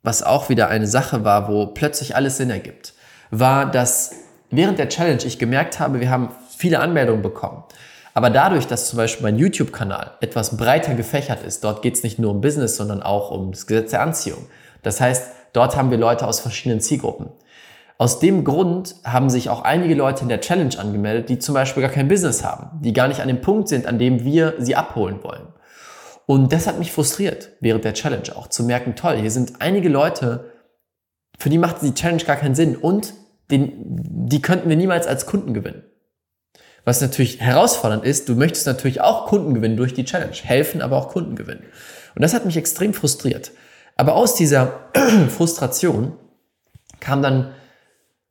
was 0.01 0.23
auch 0.23 0.49
wieder 0.49 0.69
eine 0.69 0.87
Sache 0.87 1.23
war, 1.23 1.47
wo 1.49 1.67
plötzlich 1.67 2.15
alles 2.15 2.37
Sinn 2.37 2.49
ergibt, 2.49 2.93
war, 3.29 3.69
dass 3.69 4.13
während 4.49 4.79
der 4.79 4.89
Challenge 4.89 5.23
ich 5.23 5.37
gemerkt 5.37 5.79
habe, 5.79 5.99
wir 5.99 6.09
haben 6.09 6.31
viele 6.57 6.79
Anmeldungen 6.79 7.21
bekommen. 7.21 7.63
Aber 8.13 8.29
dadurch, 8.29 8.65
dass 8.65 8.87
zum 8.87 8.97
Beispiel 8.97 9.23
mein 9.23 9.37
YouTube-Kanal 9.37 10.13
etwas 10.21 10.57
breiter 10.57 10.95
gefächert 10.95 11.43
ist, 11.43 11.63
dort 11.63 11.81
geht 11.81 11.95
es 11.95 12.03
nicht 12.03 12.17
nur 12.17 12.31
um 12.31 12.41
Business, 12.41 12.77
sondern 12.77 13.03
auch 13.03 13.29
um 13.29 13.51
das 13.51 13.67
Gesetz 13.67 13.91
der 13.91 14.01
Anziehung. 14.01 14.47
Das 14.81 14.99
heißt, 14.99 15.31
dort 15.53 15.75
haben 15.75 15.91
wir 15.91 15.97
Leute 15.97 16.25
aus 16.25 16.39
verschiedenen 16.39 16.81
Zielgruppen. 16.81 17.29
Aus 17.99 18.19
dem 18.19 18.43
Grund 18.43 18.95
haben 19.03 19.29
sich 19.29 19.49
auch 19.49 19.63
einige 19.63 19.95
Leute 19.95 20.21
in 20.21 20.29
der 20.29 20.41
Challenge 20.41 20.77
angemeldet, 20.77 21.29
die 21.29 21.39
zum 21.39 21.55
Beispiel 21.55 21.81
gar 21.81 21.91
kein 21.91 22.07
Business 22.07 22.43
haben, 22.43 22.79
die 22.81 22.93
gar 22.93 23.07
nicht 23.07 23.21
an 23.21 23.27
dem 23.27 23.41
Punkt 23.41 23.69
sind, 23.69 23.87
an 23.87 23.97
dem 23.97 24.23
wir 24.23 24.53
sie 24.59 24.75
abholen 24.75 25.23
wollen. 25.23 25.47
Und 26.27 26.53
das 26.53 26.67
hat 26.67 26.77
mich 26.77 26.91
frustriert 26.91 27.51
während 27.59 27.85
der 27.85 27.93
Challenge 27.93 28.35
auch, 28.35 28.47
zu 28.47 28.63
merken, 28.63 28.95
toll, 28.95 29.17
hier 29.17 29.31
sind 29.31 29.61
einige 29.61 29.89
Leute, 29.89 30.51
für 31.39 31.49
die 31.49 31.57
macht 31.57 31.81
die 31.81 31.93
Challenge 31.93 32.23
gar 32.23 32.35
keinen 32.35 32.53
Sinn 32.53 32.75
und 32.75 33.13
den, 33.49 33.71
die 34.27 34.41
könnten 34.41 34.69
wir 34.69 34.75
niemals 34.75 35.07
als 35.07 35.25
Kunden 35.25 35.53
gewinnen. 35.53 35.83
Was 36.83 37.01
natürlich 37.01 37.41
herausfordernd 37.41 38.05
ist, 38.05 38.29
du 38.29 38.35
möchtest 38.35 38.67
natürlich 38.67 39.01
auch 39.01 39.25
Kunden 39.25 39.53
gewinnen 39.53 39.77
durch 39.77 39.93
die 39.93 40.05
Challenge, 40.05 40.35
helfen, 40.35 40.81
aber 40.81 40.97
auch 40.97 41.09
Kunden 41.09 41.35
gewinnen. 41.35 41.63
Und 42.15 42.21
das 42.21 42.33
hat 42.33 42.45
mich 42.45 42.57
extrem 42.57 42.93
frustriert. 42.93 43.51
Aber 43.95 44.15
aus 44.15 44.35
dieser 44.35 44.89
Frustration 45.29 46.13
kam 46.99 47.21
dann 47.21 47.51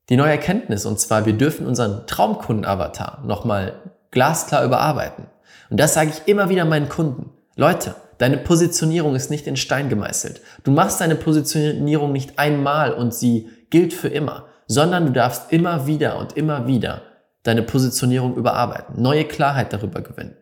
die 0.09 0.16
neue 0.16 0.31
Erkenntnis, 0.31 0.87
und 0.87 1.01
zwar, 1.01 1.27
wir 1.27 1.33
dürfen 1.33 1.66
unseren 1.66 2.07
Traumkunden-Avatar 2.07 3.23
nochmal 3.25 3.75
glasklar 4.11 4.64
überarbeiten. 4.64 5.27
Und 5.71 5.81
das 5.81 5.95
sage 5.95 6.11
ich 6.11 6.29
immer 6.29 6.49
wieder 6.49 6.64
meinen 6.64 6.88
Kunden. 6.88 7.31
Leute, 7.57 7.97
deine 8.19 8.38
Positionierung 8.38 9.14
ist 9.14 9.31
nicht 9.31 9.47
in 9.47 9.57
Stein 9.57 9.88
gemeißelt. 9.88 10.40
Du 10.62 10.71
machst 10.71 11.01
deine 11.01 11.16
Positionierung 11.16 12.12
nicht 12.12 12.38
einmal 12.38 12.92
und 12.92 13.12
sie 13.12 13.49
gilt 13.71 13.92
für 13.92 14.09
immer 14.09 14.45
sondern 14.66 15.07
du 15.07 15.12
darfst 15.12 15.53
immer 15.53 15.87
wieder 15.87 16.19
und 16.19 16.37
immer 16.37 16.66
wieder 16.66 17.03
deine 17.42 17.62
Positionierung 17.62 18.35
überarbeiten, 18.37 19.01
neue 19.01 19.25
Klarheit 19.25 19.73
darüber 19.73 20.01
gewinnen, 20.01 20.37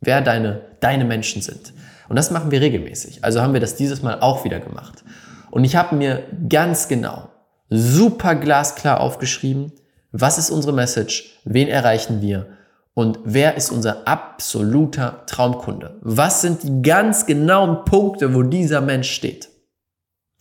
wer 0.00 0.22
deine, 0.22 0.62
deine 0.80 1.04
Menschen 1.04 1.42
sind. 1.42 1.74
Und 2.08 2.16
das 2.16 2.30
machen 2.30 2.50
wir 2.50 2.60
regelmäßig. 2.60 3.24
Also 3.24 3.42
haben 3.42 3.52
wir 3.52 3.60
das 3.60 3.76
dieses 3.76 4.02
Mal 4.02 4.20
auch 4.20 4.44
wieder 4.44 4.60
gemacht. 4.60 5.04
Und 5.50 5.64
ich 5.64 5.76
habe 5.76 5.96
mir 5.96 6.22
ganz 6.48 6.88
genau 6.88 7.28
super 7.68 8.34
glasklar 8.34 9.00
aufgeschrieben, 9.00 9.72
was 10.12 10.38
ist 10.38 10.50
unsere 10.50 10.72
Message, 10.72 11.38
wen 11.44 11.68
erreichen 11.68 12.20
wir 12.22 12.46
und 12.94 13.18
wer 13.24 13.56
ist 13.56 13.70
unser 13.70 14.08
absoluter 14.08 15.24
Traumkunde. 15.26 15.98
Was 16.00 16.40
sind 16.40 16.62
die 16.62 16.82
ganz 16.82 17.26
genauen 17.26 17.84
Punkte, 17.84 18.34
wo 18.34 18.42
dieser 18.42 18.80
Mensch 18.80 19.10
steht 19.10 19.50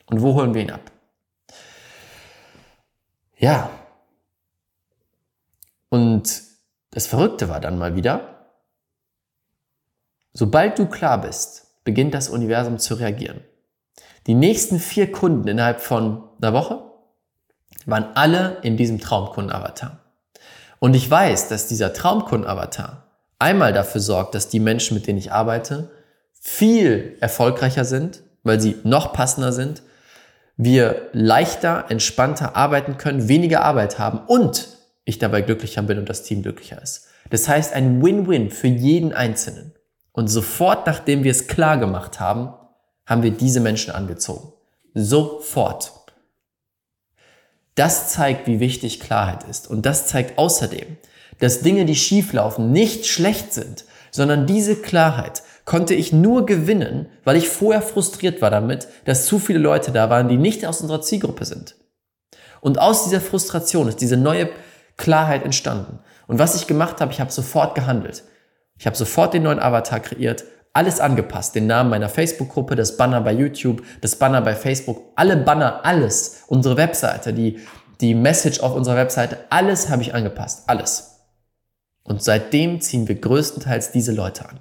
und 0.08 0.22
wo 0.22 0.34
holen 0.36 0.54
wir 0.54 0.62
ihn 0.62 0.72
ab. 0.72 0.92
Ja. 3.38 3.70
Und 5.90 6.42
das 6.92 7.08
Verrückte 7.08 7.50
war 7.50 7.60
dann 7.60 7.78
mal 7.78 7.96
wieder, 7.96 8.48
sobald 10.34 10.80
du 10.80 10.88
klar 10.88 11.20
bist, 11.22 11.84
beginnt 11.84 12.14
das 12.14 12.30
Universum 12.30 12.80
zu 12.80 12.96
reagieren. 12.96 13.42
Die 14.28 14.34
nächsten 14.34 14.80
vier 14.80 15.12
Kunden 15.12 15.48
innerhalb 15.48 15.82
von 15.82 16.24
einer 16.42 16.54
Woche 16.54 16.85
waren 17.86 18.08
alle 18.16 18.58
in 18.62 18.78
diesem 18.78 19.00
Traumkunden-Avatar. 19.00 20.00
Und 20.80 20.94
ich 20.94 21.10
weiß, 21.10 21.48
dass 21.48 21.68
dieser 21.68 21.94
Traumkunden-Avatar 21.94 23.04
einmal 23.40 23.74
dafür 23.74 24.02
sorgt, 24.02 24.36
dass 24.36 24.50
die 24.50 24.60
Menschen, 24.60 24.96
mit 24.96 25.08
denen 25.08 25.20
ich 25.20 25.32
arbeite, 25.32 25.90
viel 26.40 27.18
erfolgreicher 27.22 27.86
sind, 27.86 28.22
weil 28.44 28.60
sie 28.60 28.78
noch 28.84 29.14
passender 29.14 29.52
sind, 29.52 29.82
wir 30.58 31.10
leichter, 31.12 31.86
entspannter 31.90 32.56
arbeiten 32.56 32.98
können, 32.98 33.28
weniger 33.28 33.62
Arbeit 33.64 34.00
haben 34.00 34.20
und 34.28 34.68
ich 35.04 35.20
dabei 35.20 35.42
glücklicher 35.42 35.82
bin 35.82 35.98
und 35.98 36.10
das 36.10 36.24
Team 36.24 36.44
glücklicher 36.44 36.82
ist. 36.82 37.08
Das 37.30 37.48
heißt 37.48 37.74
ein 37.74 38.04
Win-Win 38.04 38.52
für 38.52 38.68
jeden 38.68 39.14
Einzelnen. 39.14 39.74
Und 40.12 40.28
sofort, 40.28 40.88
nachdem 40.88 41.24
wir 41.24 41.32
es 41.32 41.48
klar 41.48 41.78
gemacht 41.78 42.20
haben, 42.20 42.54
haben 43.06 43.24
wir 43.24 43.32
diese 43.32 43.60
Menschen 43.60 43.94
angezogen. 43.94 44.54
Sofort. 44.94 46.05
Das 47.76 48.10
zeigt, 48.10 48.48
wie 48.48 48.60
wichtig 48.60 49.00
Klarheit 49.00 49.44
ist. 49.44 49.70
Und 49.70 49.86
das 49.86 50.08
zeigt 50.08 50.38
außerdem, 50.38 50.98
dass 51.40 51.62
Dinge, 51.62 51.86
die 51.86 51.96
schieflaufen, 51.96 52.72
nicht 52.72 53.06
schlecht 53.06 53.54
sind, 53.54 53.86
sondern 54.12 54.48
diese 54.48 54.78
Klarheit 54.78 55.44
konnte 55.66 55.94
ich 55.94 56.14
nur 56.14 56.46
gewinnen, 56.46 57.08
weil 57.26 57.36
ich 57.36 57.50
vorher 57.50 57.82
frustriert 57.82 58.42
war 58.42 58.50
damit, 58.50 58.88
dass 59.04 59.26
zu 59.26 59.40
viele 59.40 59.60
Leute 59.60 59.92
da 59.92 60.10
waren, 60.10 60.30
die 60.30 60.38
nicht 60.38 60.66
aus 60.66 60.82
unserer 60.82 61.02
Zielgruppe 61.02 61.44
sind. 61.44 61.76
Und 62.62 62.80
aus 62.80 63.04
dieser 63.04 63.20
Frustration 63.20 63.90
ist 63.90 64.00
diese 64.00 64.18
neue 64.18 64.50
Klarheit 64.96 65.44
entstanden. 65.44 66.00
Und 66.28 66.40
was 66.40 66.56
ich 66.56 66.68
gemacht 66.68 67.02
habe, 67.02 67.12
ich 67.12 67.20
habe 67.20 67.32
sofort 67.32 67.76
gehandelt. 67.76 68.24
Ich 68.78 68.86
habe 68.86 68.96
sofort 68.96 69.34
den 69.34 69.44
neuen 69.44 69.60
Avatar 69.60 70.00
kreiert, 70.00 70.46
alles 70.76 71.00
angepasst, 71.00 71.56
den 71.56 71.68
Namen 71.68 71.90
meiner 71.90 72.10
Facebook-Gruppe, 72.10 72.76
das 72.76 72.98
Banner 72.98 73.22
bei 73.22 73.32
YouTube, 73.32 73.82
das 74.02 74.18
Banner 74.18 74.42
bei 74.42 74.56
Facebook, 74.56 75.04
alle 75.16 75.38
Banner, 75.38 75.86
alles, 75.86 76.44
unsere 76.48 76.76
Webseite, 76.76 77.34
die, 77.34 77.60
die 78.02 78.14
Message 78.14 78.60
auf 78.60 78.76
unserer 78.76 78.98
Webseite, 78.98 79.40
alles 79.50 79.90
habe 79.90 80.02
ich 80.02 80.14
angepasst, 80.14 80.64
alles. 80.68 81.22
Und 82.04 82.22
seitdem 82.22 82.82
ziehen 82.82 83.08
wir 83.08 83.16
größtenteils 83.16 83.94
diese 83.94 84.12
Leute 84.12 84.50
an. 84.50 84.60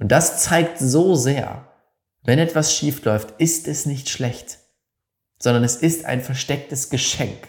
Und 0.00 0.08
das 0.10 0.42
zeigt 0.42 0.78
so 0.78 1.14
sehr, 1.14 1.66
wenn 2.22 2.38
etwas 2.38 2.74
schief 2.74 3.04
läuft, 3.04 3.38
ist 3.38 3.68
es 3.68 3.84
nicht 3.84 4.08
schlecht, 4.08 4.58
sondern 5.38 5.64
es 5.64 5.76
ist 5.76 6.06
ein 6.06 6.22
verstecktes 6.22 6.88
Geschenk. 6.88 7.48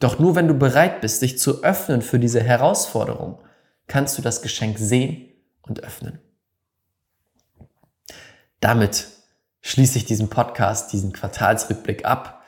Doch 0.00 0.18
nur 0.18 0.36
wenn 0.36 0.48
du 0.48 0.54
bereit 0.54 1.00
bist, 1.00 1.22
dich 1.22 1.38
zu 1.38 1.64
öffnen 1.64 2.02
für 2.02 2.18
diese 2.18 2.42
Herausforderung, 2.42 3.38
kannst 3.86 4.18
du 4.18 4.22
das 4.22 4.42
Geschenk 4.42 4.78
sehen 4.78 5.32
und 5.62 5.82
öffnen. 5.82 6.20
Damit 8.64 9.08
schließe 9.60 9.98
ich 9.98 10.06
diesen 10.06 10.30
Podcast, 10.30 10.90
diesen 10.94 11.12
Quartalsrückblick 11.12 12.06
ab. 12.06 12.42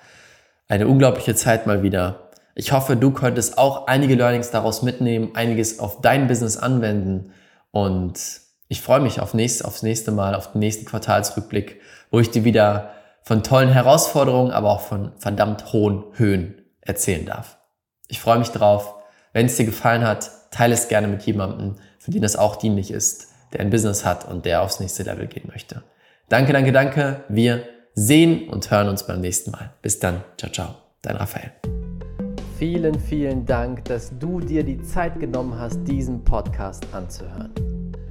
Eine 0.66 0.88
unglaubliche 0.88 1.34
Zeit 1.34 1.66
mal 1.66 1.82
wieder. 1.82 2.30
Ich 2.54 2.72
hoffe, 2.72 2.96
du 2.96 3.10
könntest 3.10 3.58
auch 3.58 3.86
einige 3.86 4.14
Learnings 4.14 4.50
daraus 4.50 4.80
mitnehmen, 4.80 5.32
einiges 5.34 5.78
auf 5.78 6.00
dein 6.00 6.26
Business 6.26 6.56
anwenden 6.56 7.34
und 7.70 8.18
ich 8.68 8.80
freue 8.80 9.00
mich 9.00 9.20
auf 9.20 9.34
nächst, 9.34 9.62
aufs 9.62 9.82
nächste 9.82 10.10
Mal, 10.10 10.34
auf 10.34 10.52
den 10.52 10.60
nächsten 10.60 10.86
Quartalsrückblick, 10.86 11.82
wo 12.10 12.18
ich 12.18 12.30
dir 12.30 12.44
wieder 12.44 12.92
von 13.20 13.42
tollen 13.42 13.68
Herausforderungen, 13.68 14.52
aber 14.52 14.70
auch 14.70 14.80
von 14.80 15.12
verdammt 15.18 15.74
hohen 15.74 16.02
Höhen 16.14 16.62
erzählen 16.80 17.26
darf. 17.26 17.58
Ich 18.08 18.22
freue 18.22 18.38
mich 18.38 18.52
drauf. 18.52 18.94
Wenn 19.34 19.44
es 19.44 19.58
dir 19.58 19.66
gefallen 19.66 20.06
hat, 20.06 20.30
teile 20.50 20.72
es 20.72 20.88
gerne 20.88 21.08
mit 21.08 21.24
jemandem, 21.24 21.76
für 21.98 22.10
den 22.10 22.24
es 22.24 22.36
auch 22.36 22.56
dienlich 22.56 22.90
ist, 22.90 23.28
der 23.52 23.60
ein 23.60 23.68
Business 23.68 24.06
hat 24.06 24.26
und 24.26 24.46
der 24.46 24.62
aufs 24.62 24.80
nächste 24.80 25.02
Level 25.02 25.26
gehen 25.26 25.50
möchte. 25.52 25.82
Danke, 26.28 26.52
danke, 26.52 26.72
danke. 26.72 27.20
Wir 27.28 27.62
sehen 27.94 28.48
und 28.48 28.68
hören 28.68 28.88
uns 28.88 29.06
beim 29.06 29.20
nächsten 29.20 29.52
Mal. 29.52 29.74
Bis 29.80 30.00
dann. 30.00 30.24
Ciao, 30.36 30.50
ciao. 30.50 30.74
Dein 31.00 31.14
Raphael. 31.14 31.52
Vielen, 32.58 32.98
vielen 32.98 33.46
Dank, 33.46 33.84
dass 33.84 34.10
du 34.18 34.40
dir 34.40 34.64
die 34.64 34.82
Zeit 34.82 35.20
genommen 35.20 35.56
hast, 35.56 35.84
diesen 35.84 36.24
Podcast 36.24 36.84
anzuhören. 36.90 37.52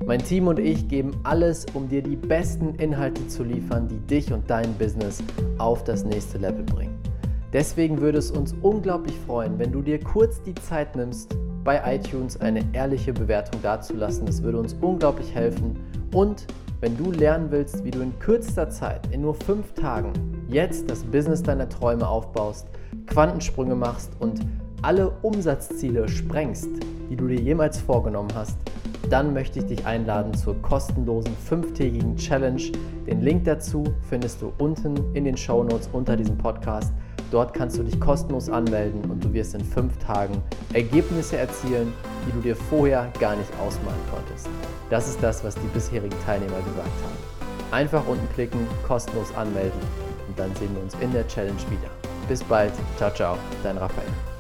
Mein 0.06 0.20
Team 0.20 0.48
und 0.48 0.60
ich 0.60 0.88
geben 0.88 1.12
alles, 1.24 1.66
um 1.74 1.90
dir 1.90 2.02
die 2.02 2.16
besten 2.16 2.76
Inhalte 2.76 3.28
zu 3.28 3.44
liefern, 3.44 3.90
die 3.90 4.00
dich 4.08 4.32
und 4.32 4.50
dein 4.50 4.74
Business 4.76 5.22
auf 5.58 5.84
das 5.84 6.06
nächste 6.06 6.38
Level 6.38 6.64
bringen. 6.64 6.98
Deswegen 7.52 8.00
würde 8.00 8.20
es 8.20 8.32
uns 8.32 8.56
unglaublich 8.62 9.16
freuen, 9.28 9.60
wenn 9.60 9.74
du 9.74 9.82
dir 9.82 10.00
kurz 10.00 10.42
die 10.42 10.56
Zeit 10.56 10.96
nimmst, 10.96 11.36
bei 11.66 11.82
iTunes 11.96 12.40
eine 12.40 12.64
ehrliche 12.72 13.12
Bewertung 13.12 13.62
dazulassen. 13.62 14.26
Das 14.26 14.42
würde 14.42 14.60
uns 14.60 14.74
unglaublich 14.80 15.36
helfen. 15.36 15.78
Und 16.14 16.48
wenn 16.86 16.98
du 16.98 17.10
lernen 17.10 17.50
willst, 17.50 17.84
wie 17.84 17.90
du 17.90 18.00
in 18.00 18.20
kürzester 18.20 18.70
Zeit, 18.70 19.08
in 19.12 19.22
nur 19.22 19.34
fünf 19.34 19.74
Tagen, 19.74 20.14
jetzt 20.48 20.88
das 20.88 21.04
Business 21.04 21.42
deiner 21.42 21.68
Träume 21.68 22.08
aufbaust, 22.08 22.68
Quantensprünge 23.08 23.74
machst 23.74 24.12
und 24.20 24.42
alle 24.84 25.10
Umsatzziele 25.24 26.08
sprengst, 26.08 26.70
die 27.10 27.16
du 27.16 27.28
dir 27.28 27.40
jemals 27.40 27.82
vorgenommen 27.82 28.30
hast, 28.36 28.60
dann 29.10 29.34
möchte 29.34 29.58
ich 29.58 29.66
dich 29.66 29.84
einladen 29.88 30.36
zur 30.36 30.62
kostenlosen 30.62 31.36
fünftägigen 31.38 32.18
Challenge. 32.18 32.62
Den 33.08 33.22
Link 33.22 33.46
dazu 33.46 33.84
findest 34.08 34.44
du 34.44 34.54
unten 34.60 34.96
in 35.16 35.24
den 35.24 35.38
Show 35.38 35.64
Notes 35.64 35.90
unter 35.92 36.16
diesem 36.16 36.38
Podcast. 36.38 36.94
Dort 37.32 37.54
kannst 37.54 37.78
du 37.78 37.84
dich 37.84 38.00
kostenlos 38.00 38.50
anmelden 38.50 39.02
und 39.10 39.24
du 39.24 39.34
wirst 39.34 39.56
in 39.56 39.64
fünf 39.64 39.98
Tagen 39.98 40.42
Ergebnisse 40.74 41.38
erzielen, 41.38 41.92
die 42.28 42.32
du 42.32 42.42
dir 42.42 42.56
vorher 42.56 43.12
gar 43.20 43.36
nicht 43.36 43.50
ausmalen 43.60 44.00
konntest. 44.14 44.48
Das 44.90 45.08
ist 45.08 45.22
das, 45.22 45.44
was 45.44 45.56
die 45.56 45.68
bisherigen 45.74 46.16
Teilnehmer 46.26 46.58
gesagt 46.58 46.88
haben. 46.88 47.72
Einfach 47.72 48.08
unten 48.08 48.28
klicken, 48.34 48.68
kostenlos 48.88 49.34
anmelden 49.36 49.80
und 50.28 50.38
dann 50.38 50.56
sehen 50.56 50.74
wir 50.76 50.84
uns 50.84 50.96
in 51.02 51.12
der 51.12 51.28
Challenge 51.28 51.60
wieder. 51.70 51.90
Bis 52.28 52.44
bald, 52.44 52.74
ciao, 52.98 53.12
ciao, 53.12 53.38
dein 53.64 53.78
Raphael. 53.78 54.35